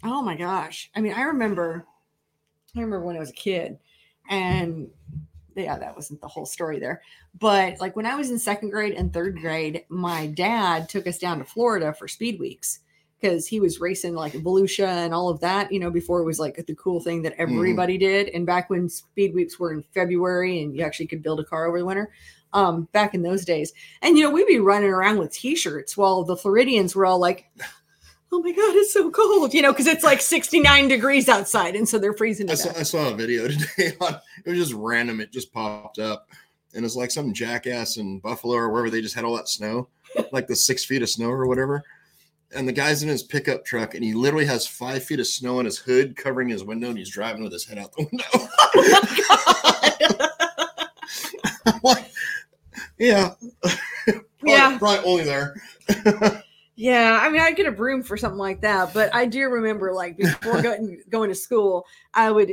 [0.05, 0.89] oh my gosh!
[0.95, 1.85] I mean, I remember,
[2.77, 3.79] I remember when I was a kid,
[4.31, 4.89] and
[5.57, 7.03] yeah, that wasn't the whole story there.
[7.37, 11.19] But like when I was in second grade and third grade, my dad took us
[11.19, 12.79] down to Florida for speed weeks
[13.21, 16.39] because he was racing like Volusia and all of that, you know, before it was
[16.39, 18.29] like the cool thing that everybody did.
[18.29, 21.67] And back when speed weeks were in February and you actually could build a car
[21.67, 22.11] over the winter,
[22.53, 23.73] um, back in those days.
[24.03, 27.47] And you know, we'd be running around with t-shirts while the Floridians were all like,
[28.33, 31.89] Oh my god, it's so cold, you know, because it's like 69 degrees outside, and
[31.89, 32.71] so they're freezing I to saw.
[32.71, 35.21] I saw a video today on it was just random.
[35.21, 36.29] It just popped up,
[36.75, 39.89] and it's like some jackass in Buffalo or wherever they just had all that snow,
[40.33, 41.85] like the six feet of snow or whatever.
[42.55, 45.59] And the guy's in his pickup truck, and he literally has five feet of snow
[45.59, 48.25] on his hood covering his window, and he's driving with his head out the window.
[51.69, 52.05] Oh I'm like,
[52.99, 54.79] yeah, probably, Yeah.
[54.79, 55.55] probably only there.
[56.77, 59.93] Yeah, I mean, I'd get a broom for something like that, but I do remember,
[59.93, 62.53] like before going going to school, I would,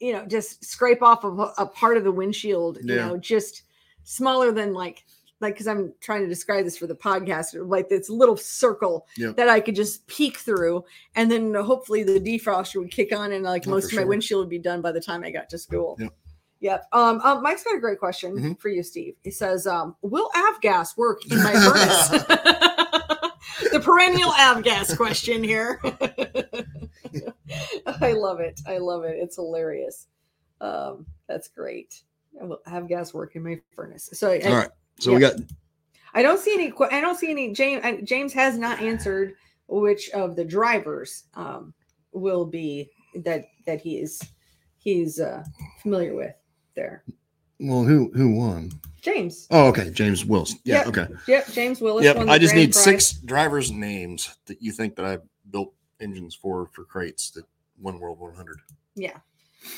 [0.00, 3.06] you know, just scrape off of a, a part of the windshield, you Yeah.
[3.08, 3.62] know, just
[4.04, 5.04] smaller than like,
[5.40, 9.36] like because I'm trying to describe this for the podcast, like this little circle Yep.
[9.36, 10.84] that I could just peek through,
[11.14, 14.40] and then hopefully the defroster would kick on, and like Oh, most of my windshield
[14.40, 15.96] would be done by the time I got to school.
[15.98, 16.12] Yep.
[16.60, 16.84] Yep.
[16.92, 18.60] Um, um, Mike's got a great question Mhm.
[18.60, 19.14] for you, Steve.
[19.24, 22.08] He says, um, "Will avgas work in my furnace?"
[23.72, 25.80] the perennial avgas question here.
[28.00, 28.60] I love it.
[28.66, 29.16] I love it.
[29.18, 30.08] It's hilarious.
[30.60, 32.02] Um, that's great.
[32.40, 34.08] I will have gas work in my furnace.
[34.12, 34.68] So, I- right,
[35.00, 35.34] so we got
[36.14, 36.72] I don't see any.
[36.90, 37.52] I don't see any.
[37.52, 39.34] James James has not answered
[39.68, 41.72] which of the drivers um,
[42.12, 44.20] will be that that he is
[44.78, 45.44] he's uh,
[45.82, 46.34] familiar with
[46.74, 47.04] there.
[47.60, 48.72] Well, who who won?
[49.02, 49.46] James.
[49.50, 50.56] Oh, okay, James Wills.
[50.64, 50.86] Yeah, Yep.
[50.88, 51.06] okay.
[51.28, 51.52] Yep.
[51.52, 52.04] James Willis.
[52.04, 52.16] Yep.
[52.16, 52.84] won the I just grand need prize.
[52.84, 55.18] six drivers' names that you think that I
[55.50, 57.44] built engines for for crates that
[57.78, 58.58] won World 100.
[58.96, 59.18] Yeah.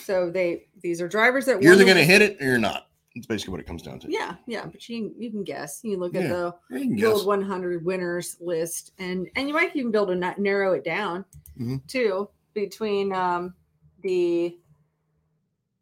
[0.04, 2.88] So they these are drivers that You're either going to hit it or you're not.
[3.14, 4.10] That's basically what it comes down to.
[4.10, 5.80] Yeah, yeah, but you can, you can guess.
[5.82, 7.26] You look at Yeah, the Yeah, you can Build guess.
[7.26, 11.24] 100 winners list, and and you might even be able to na- narrow it down
[11.60, 11.86] Mhm.
[11.86, 13.54] too between um
[14.02, 14.58] the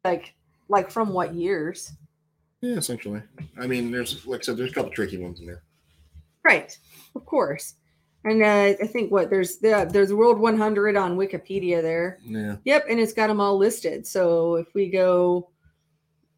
[0.05, 0.35] like
[0.69, 1.93] like from what years,
[2.61, 3.23] Yeah, essentially.
[3.59, 5.63] I mean, there's like I said, there's a couple tricky ones in there.
[6.43, 6.77] right?
[7.15, 7.75] Of course.
[8.25, 12.19] And uh, I think what there's the, there's World 100 on Wikipedia there.
[12.25, 12.57] Yeah.
[12.65, 14.07] Yep, and it's got them all listed.
[14.07, 15.51] So if we go,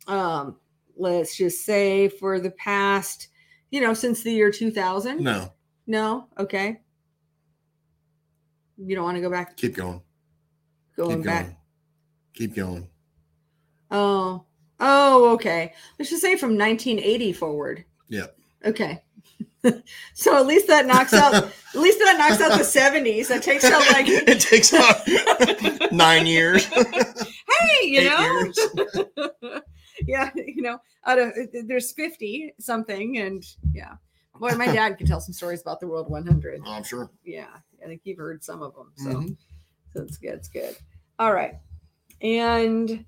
[0.06, 0.56] um,
[0.96, 3.28] let's just say for the past,
[3.70, 5.20] you know, since the year 2000.
[5.22, 5.52] No,
[5.86, 6.28] No.
[6.38, 6.80] Okay.
[8.78, 9.56] You don't want to go back.
[9.56, 10.02] keep going.
[10.96, 11.44] Going keep back.
[11.44, 11.56] going.
[12.34, 12.88] Keep going.
[13.90, 14.44] Oh.
[14.80, 15.30] Oh.
[15.34, 15.72] Okay.
[15.98, 17.84] Let's just say from 1980 forward.
[18.08, 18.36] Yep.
[18.66, 19.02] Okay.
[20.14, 21.34] so at least that knocks out.
[21.34, 23.28] at least that knocks out the 70s.
[23.28, 24.06] That takes out like.
[24.08, 26.64] it takes out nine years.
[26.66, 29.60] hey, you Eight know.
[30.06, 31.32] yeah, you know, out of
[31.66, 33.94] there's 50 something, and yeah.
[34.40, 36.62] Boy, my dad can tell some stories about the World 100.
[36.64, 37.10] Oh, I'm sure.
[37.24, 37.48] Yeah,
[37.82, 38.92] I think you've heard some of them.
[38.96, 39.10] So.
[39.10, 39.36] Mhm.
[39.94, 40.34] So it's good.
[40.34, 40.76] It's good.
[41.18, 41.56] All right.
[42.22, 43.04] And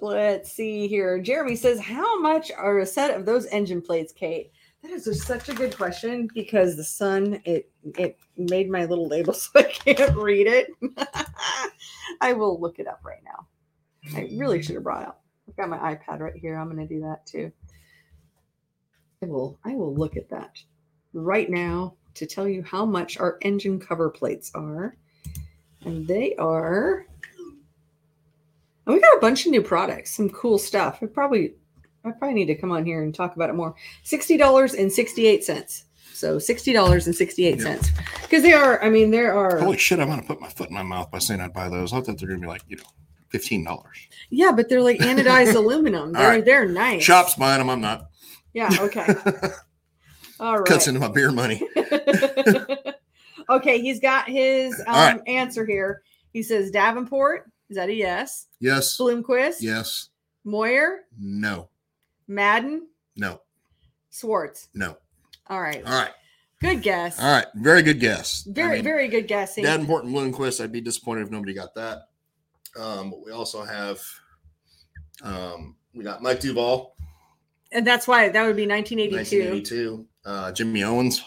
[0.00, 1.20] let's see here.
[1.20, 4.50] Jeremy says, How much are a set of those engine plates, Kate?
[4.82, 9.32] That is such a good question because the sun it it made my little label
[9.32, 10.70] so I can't read it.
[12.20, 13.46] I will look it up right now.
[14.14, 15.18] I really should have brought out.
[15.48, 16.56] I've got my iPad right here.
[16.56, 17.52] I'm gonna do that too.
[19.22, 20.58] I will I will look at that
[21.12, 24.96] right now to tell you how much our engine cover plates are
[25.84, 27.06] and they are
[28.86, 31.54] and we got a bunch of new products some cool stuff i probably
[32.04, 33.74] i probably need to come on here and talk about it more
[34.04, 37.90] $60.68 so $60.68
[38.22, 40.00] because they are i mean there are Holy shit!
[40.00, 41.92] I'm gonna put my foot in my mouth by saying I'd buy those.
[41.92, 42.84] I thought they're gonna be like you know,
[43.38, 43.98] fifteen dollars.
[44.30, 46.44] yeah but they're like anodized aluminum they're right.
[46.44, 47.68] they're nice Shops buying them.
[47.68, 48.10] I'm not.
[48.52, 49.06] yeah okay
[50.40, 51.60] all right Cuts into my beer money.
[53.50, 55.20] okay he's got his um, right.
[55.26, 58.96] answer here he says davenport is that a yes Yes.
[58.96, 60.10] bloomquist Yes.
[60.44, 61.68] moyer No.
[62.28, 63.40] madden No.
[64.10, 64.96] swartz No.
[65.48, 66.12] all right All right.
[66.60, 67.46] good guess All right.
[67.56, 68.46] Very good guess.
[68.48, 70.62] I very mean, very good guessing Davenport and Bloomquist.
[70.62, 72.08] I'd be disappointed if nobody got that.
[72.78, 74.00] Um, but we also have
[75.22, 76.96] um, we got Mike Duvall,
[77.72, 81.22] and that's why that would be 1982 1982, uh, Jimmy Owens,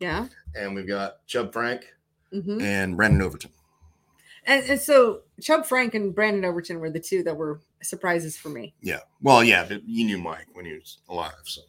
[0.00, 1.84] yeah and we've got Chubb Frank
[2.32, 3.50] hmm and Brandon Overton.
[4.46, 8.48] and, and so chubb frank and brandon overton were the two that were surprises for
[8.48, 9.00] me Yeah.
[9.20, 11.32] Well, yeah, but you knew Mike when he was alive.
[11.44, 11.60] So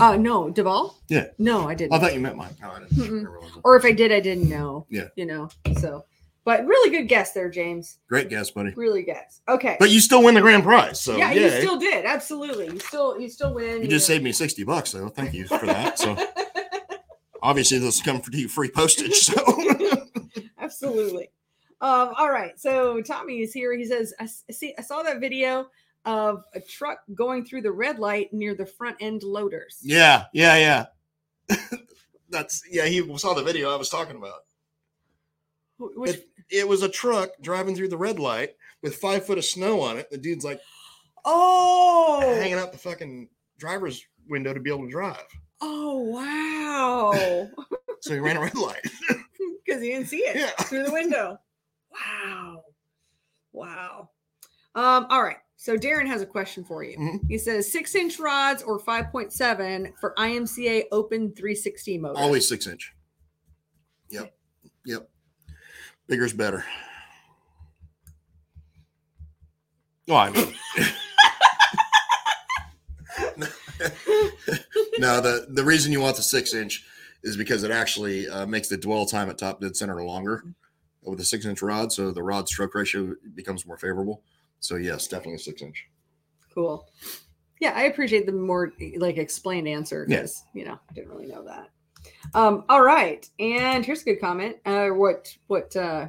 [0.00, 0.98] uh no Duvall?
[1.08, 1.26] Yeah.
[1.38, 2.58] no i didn't I thought you meant Mike.
[2.60, 3.28] No, I didn't.
[3.64, 5.08] Or if i did i didn't know Yeah.
[5.16, 5.48] you know
[5.80, 6.04] so
[6.46, 8.70] but really good guess there james Great guess, buddy.
[8.74, 10.98] really guess okay But you still win the grand prize.
[10.98, 14.14] So yeah, yeah, you still did absolutely you still you still win you just know.
[14.14, 15.10] saved me 60 bucks though.
[15.10, 15.98] Thank you for that.
[15.98, 16.16] So
[17.42, 19.12] obviously this come for you free postage.
[19.12, 19.34] So
[20.58, 21.30] Absolutely.
[21.80, 22.58] Um, all right.
[22.58, 23.76] So Tommy is here.
[23.76, 25.68] He says, I see, I saw that video
[26.04, 29.78] of a truck going through the red light near the front end loaders.
[29.82, 30.86] yeah, yeah,
[31.48, 31.56] yeah.
[32.30, 34.40] That's yeah, he saw the video I was talking about.
[35.78, 39.44] Which, It, it was a truck driving through the red light with five foot of
[39.44, 40.10] snow on it.
[40.10, 40.60] The dude's like
[41.24, 43.28] oh, hanging out the fucking
[43.58, 45.24] driver's window to be able to drive.
[45.60, 47.48] oh, wow.
[48.00, 48.84] So he ran a red light.
[49.64, 50.50] Because you didn't see it Yeah.
[50.66, 51.38] through the window.
[51.90, 52.62] Wow.
[53.52, 54.10] Wow.
[54.76, 55.38] Um, all right.
[55.56, 56.96] So Darren has a question for you.
[56.96, 57.20] Mhm.
[57.28, 62.16] He says six inch rods or 5.7 for IMCA open 360 motor.
[62.20, 62.92] Always six inch.
[64.10, 64.32] Yep.
[64.84, 65.08] Yep.
[66.08, 66.64] Bigger's better.
[70.08, 70.54] Oh, I mean.
[74.98, 76.84] no, the the reason you want the six inch
[77.22, 80.44] is because it actually uh, makes the dwell time at top dead center longer
[81.02, 84.22] with a six inch rod, so the rod stroke ratio becomes more favorable.
[84.60, 85.88] So yes, definitely a six inch.
[86.54, 86.88] Cool.
[87.60, 90.26] Yeah, I appreciate the more like explained answer Yeah.
[90.54, 91.70] you know I didn't really know that.
[92.34, 94.56] Um, all right, and here's a good comment.
[94.66, 96.08] Uh, what what uh,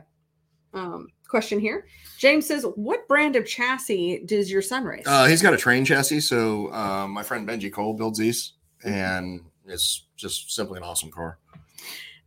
[0.73, 1.85] um, question here?
[2.17, 5.85] James says, "What brand of chassis does your son race?" Uh, he's got a train
[5.85, 8.53] chassis, so uh, my friend Benji Cole builds these.
[8.83, 11.39] and it's just simply an awesome car.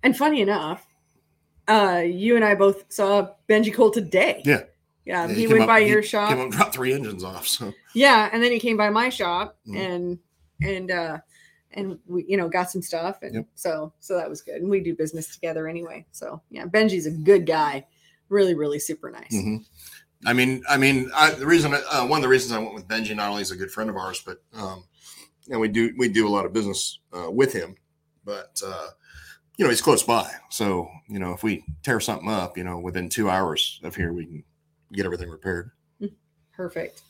[0.03, 0.84] And funny enough,
[1.68, 4.43] uh, you and I both saw Benji Cole today.
[4.45, 4.62] Yeah.
[5.07, 6.30] Yeah, Yeah, he, came went up- by he your Came shop.
[6.32, 7.47] up and dropped three engines off.
[7.49, 9.76] So Yeah, and then he came by my shop Mhm.
[9.76, 10.18] and
[10.62, 11.18] and uh
[11.73, 13.47] and we you know got some stuff and Yep.
[13.55, 14.57] so so that was good.
[14.62, 16.05] And we do business together anyway.
[16.12, 17.87] So yeah, Benji's a good guy.
[18.29, 19.33] Really, really super nice.
[19.35, 19.64] Mhm.
[20.27, 22.87] I mean, I mean, I, the reason, uh, one of the reasons I went with
[22.87, 24.85] Benji, not only is a good friend of ours, but um,
[25.51, 27.75] and we do we do a lot of business uh, with him,
[28.25, 28.89] but uh,
[29.57, 30.31] you know he's close by.
[30.51, 34.12] So you know if we tear something up, you know within two hours of here
[34.12, 34.45] we can
[34.93, 35.71] get everything repaired.
[36.53, 37.03] Perfect.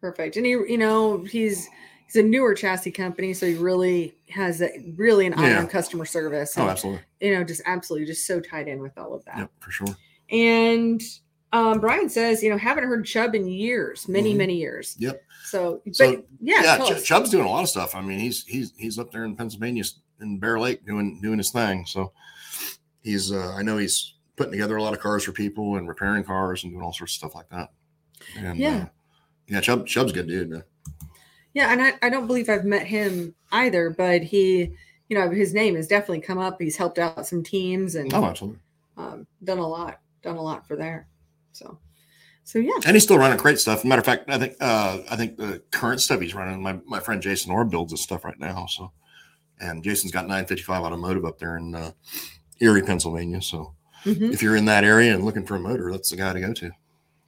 [0.00, 0.36] Perfect.
[0.36, 1.68] And he you know, he's
[2.08, 5.58] he's a newer chassis company, so he really has a really an eye Yeah.
[5.60, 6.56] on customer service.
[6.58, 7.02] Oh, absolutely.
[7.20, 9.38] you know, just absolutely just so tied in with all of that.
[9.38, 9.96] Yep, for sure.
[10.30, 11.02] And
[11.52, 14.36] um, Brian says, you know, haven't heard Chubb in years, many, Mhm.
[14.38, 14.96] many years.
[14.98, 15.22] Yep.
[15.44, 17.94] So, but So, yeah, Yeah, Ch- Chubb's doing a lot of stuff.
[17.94, 19.84] I mean, he's he's he's up there in Pennsylvania
[20.20, 21.86] in Bear Lake doing doing his thing.
[21.86, 22.12] So
[23.02, 26.22] he's uh, I know he's putting together a lot of cars for people and repairing
[26.24, 27.70] cars and doing all sorts of stuff like that.
[28.36, 28.76] And, Yeah.
[28.76, 28.86] uh,
[29.48, 30.50] yeah, Chubb Chubb's a good dude.
[30.50, 30.64] Man.
[31.58, 34.70] Yeah, and I, I don't believe I've met him either, but he,
[35.08, 36.60] you know, his name has definitely come up.
[36.60, 38.60] He's helped out some teams and Oh, absolutely.
[38.96, 41.08] um, done a lot, done a lot for there.
[41.50, 41.78] So,
[42.44, 43.84] so yeah, And he's still running great stuff.
[43.84, 47.00] Matter of fact, I think uh, I think the current stuff he's running, my, my
[47.00, 48.66] friend Jason Orr builds his stuff right now.
[48.66, 48.92] So,
[49.60, 51.90] and Jason's got 955 automotive up there in uh,
[52.60, 53.42] Erie, Pennsylvania.
[53.42, 54.32] So Mhm.
[54.32, 56.52] if you're in that area and looking for a motor, that's the guy to go
[56.52, 56.70] to.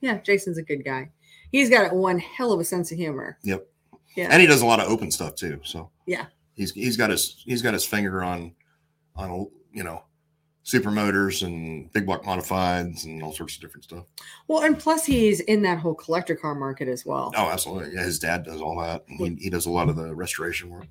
[0.01, 1.11] yeah, Jason's a good guy.
[1.51, 3.37] He's got one hell of a sense of humor.
[3.43, 3.67] Yep.
[4.17, 4.29] Yeah.
[4.31, 5.61] And he does a lot of open stuff too.
[5.65, 6.27] So Yeah.
[6.55, 8.53] he's he's got his he's got his finger on
[9.17, 10.05] on you know
[10.63, 14.05] super motors and big block modifieds and all sorts of different stuff.
[14.47, 17.33] Well, and plus he's in that whole collector car market as well.
[17.37, 17.95] Oh, absolutely.
[17.95, 19.05] Yeah, his dad does all that.
[19.09, 20.87] And he, he does a lot of the restoration work.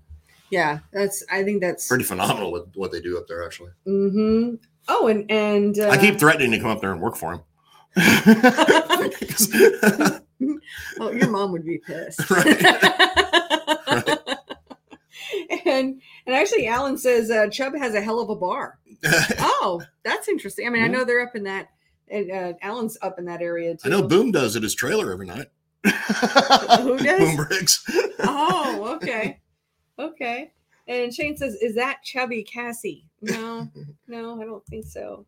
[0.50, 1.24] Yeah, that's.
[1.32, 1.88] I think that's.
[1.88, 3.72] Pretty phenomenal with what they do up there actually.
[3.88, 4.56] Mm-hmm.
[4.88, 7.42] Oh, and and uh, I keep threatening to come up there and work for him.
[11.00, 12.22] Oh, your mom would be pissed.
[12.30, 14.18] Right.
[15.66, 18.80] And and actually, Alan says uh, Chubb has a hell of a bar.
[19.40, 20.66] Oh, that's interesting.
[20.66, 21.70] I mean, I know they're up in that.
[22.10, 23.82] And uh, Alan's up in that area too.
[23.86, 25.48] I know Boom does at his trailer every night.
[25.84, 27.20] Who does?
[27.20, 27.84] Boom Briggs.
[28.20, 29.40] Oh, okay,
[30.00, 30.52] okay.
[30.88, 33.70] And Shane says, "Is that chubby Cassie?" No,
[34.08, 35.26] no, I don't think so.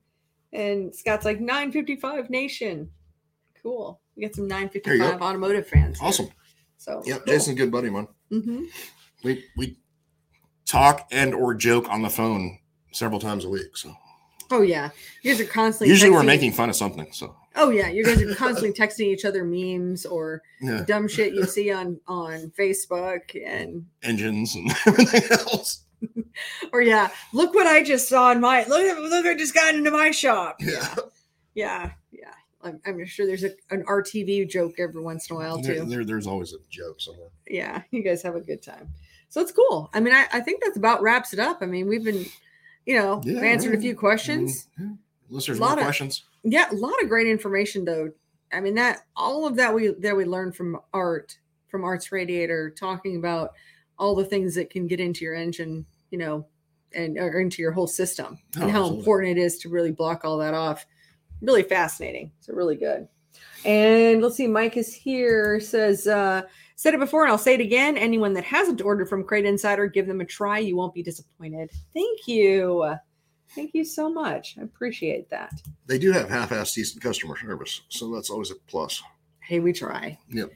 [0.54, 2.90] And Scott's like 955 Nation.
[3.62, 4.01] Cool.
[4.16, 6.00] We got some There 955 automotive fans.
[6.00, 6.08] here.
[6.08, 6.30] Awesome.
[6.78, 8.08] So Yep, Jason's a good buddy, man.
[8.32, 8.64] Mm-hmm.
[9.24, 9.78] We we
[10.66, 12.60] talk and or joke on the phone
[12.92, 13.76] several times a week.
[13.78, 13.94] So
[14.50, 14.90] Oh yeah,
[15.22, 15.90] you guys are constantly.
[15.92, 17.08] usually we're making fun of something.
[17.14, 21.34] So Oh yeah, you guys are constantly texting each other memes or yeah, dumb shit
[21.34, 25.84] you see on on Facebook and engines and everything else.
[26.74, 29.92] or yeah, look what I just saw in my look look I just got into
[29.92, 30.58] my shop.
[30.60, 30.96] Yeah, Yeah,
[31.54, 31.92] yeah.
[32.64, 35.86] I'm, I'm sure there's a, an RTV joke every once in a while too.
[35.86, 37.30] there- there's always a joke somewhere.
[37.48, 38.90] Yeah, you guys have a good time.
[39.30, 39.90] So it's cool.
[39.94, 41.60] I mean, I, I think that's about wraps it up.
[41.62, 42.26] I mean, we've been,
[42.86, 44.68] you know, Yeah, answered a few questions.
[44.78, 44.96] I mean, yeah.
[45.30, 46.24] Unless there's Lot more of- questions.
[46.44, 48.12] yeah a lot of great information though
[48.52, 51.38] i mean that all of that we that we learned from art
[51.70, 53.52] from arts radiator talking about
[53.98, 56.46] all the things that can get into your engine you know
[56.94, 59.00] and or into your whole system Oh, and how absolutely.
[59.00, 60.86] important it is to really block all that off
[61.42, 63.08] really fascinating so really good
[63.66, 66.42] and let's see mike is here says uh
[66.76, 69.88] said it before and i'll say it again anyone that hasn't ordered from crate insider
[69.88, 72.96] give them a try you won't be disappointed thank you
[73.56, 75.52] thank you so much i appreciate that
[75.88, 79.02] They do have half-assed decent customer service, so that's always a plus.
[79.42, 80.18] Hey, we try.
[80.30, 80.52] Yep.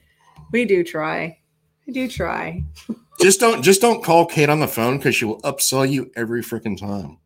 [0.52, 1.38] We do try.
[1.86, 2.64] We do try.
[3.20, 6.42] just don't just don't call Kate on the phone because she will upsell you every
[6.42, 7.18] freaking time.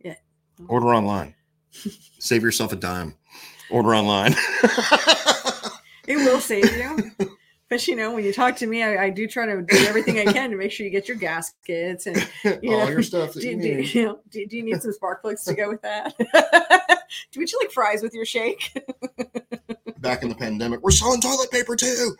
[0.00, 0.16] Yeah.
[0.66, 1.35] Order online.
[2.18, 3.14] Save yourself a dime.
[3.70, 4.34] Order online.
[6.08, 7.10] It will save you.
[7.68, 10.20] But you know, when you talk to me, I, I do try to do everything
[10.20, 12.16] I can to make sure you get your gaskets and
[12.62, 13.92] You All know, your stuff that do, you do, need.
[13.94, 16.14] you know, do, do you need some spark plugs to go with that?
[17.32, 18.72] do would you like fries with your shake?
[19.98, 22.14] Back in the pandemic, we're selling toilet paper too.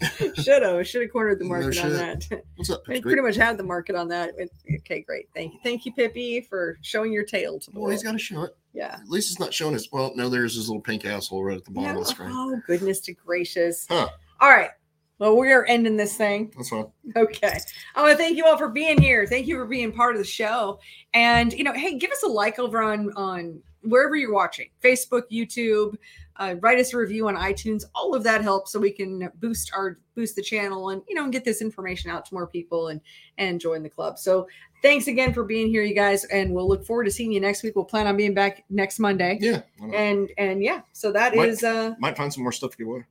[0.34, 2.26] should have should have cornered the No market on that.
[2.56, 2.84] What's up?
[2.84, 4.32] Pretty much had the market on that.
[4.80, 5.28] Okay, great.
[5.34, 8.12] Thank you, thank you, Pippi, for showing your tail to the Well, he's world.
[8.14, 8.56] got to show it.
[8.72, 8.94] Yeah.
[9.00, 9.90] At least it's not showing his.
[9.92, 12.30] Well, no, there's his little pink asshole right at the bottom of the screen.
[12.32, 13.86] Oh goodness to gracious!
[13.88, 14.08] Huh.
[14.40, 14.70] All right.
[15.18, 16.50] Well, we are ending this thing.
[16.56, 16.86] That's fine.
[17.14, 17.58] Okay.
[17.94, 19.26] I want to thank you all for being here.
[19.26, 20.80] Thank you for being part of the show.
[21.12, 25.24] And you know, hey, give us a like over on on wherever you're watching, Facebook,
[25.30, 25.96] YouTube,
[26.40, 27.84] uh, write us a review on iTunes.
[27.94, 31.22] All of that helps so we can boost our boost the channel and you know
[31.24, 33.00] and get this information out to more people and
[33.38, 34.18] and join the club.
[34.18, 34.48] So
[34.82, 37.62] thanks again for being here, you guys, and we'll look forward to seeing you next
[37.62, 37.76] week.
[37.76, 39.38] We'll plan on being back next Monday.
[39.40, 39.62] Yeah.
[39.94, 42.86] And and yeah, so that Might- is uh Might find some more stuff to give
[42.88, 43.04] away.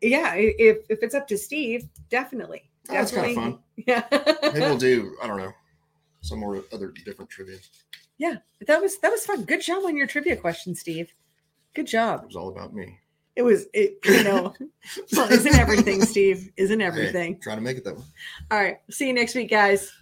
[0.00, 2.62] yeah, if if it's up to Steve, definitely.
[2.88, 3.58] Oh, that's kinda fun.
[3.76, 4.04] Yeah.
[4.42, 5.52] Maybe we'll do, I don't know,
[6.22, 7.58] some more other different trivia.
[8.18, 9.44] Yeah, that was that was fun.
[9.44, 11.12] Good job on your trivia question, Steve.
[11.74, 12.22] Good job.
[12.22, 12.98] It was all about me.
[13.36, 14.54] It was it you know
[15.12, 16.50] well, isn't everything, Steve?
[16.56, 17.38] Isn't Hey, everything.
[17.40, 18.04] trying to make it that way.
[18.50, 18.78] All right.
[18.90, 19.92] See you next week, guys.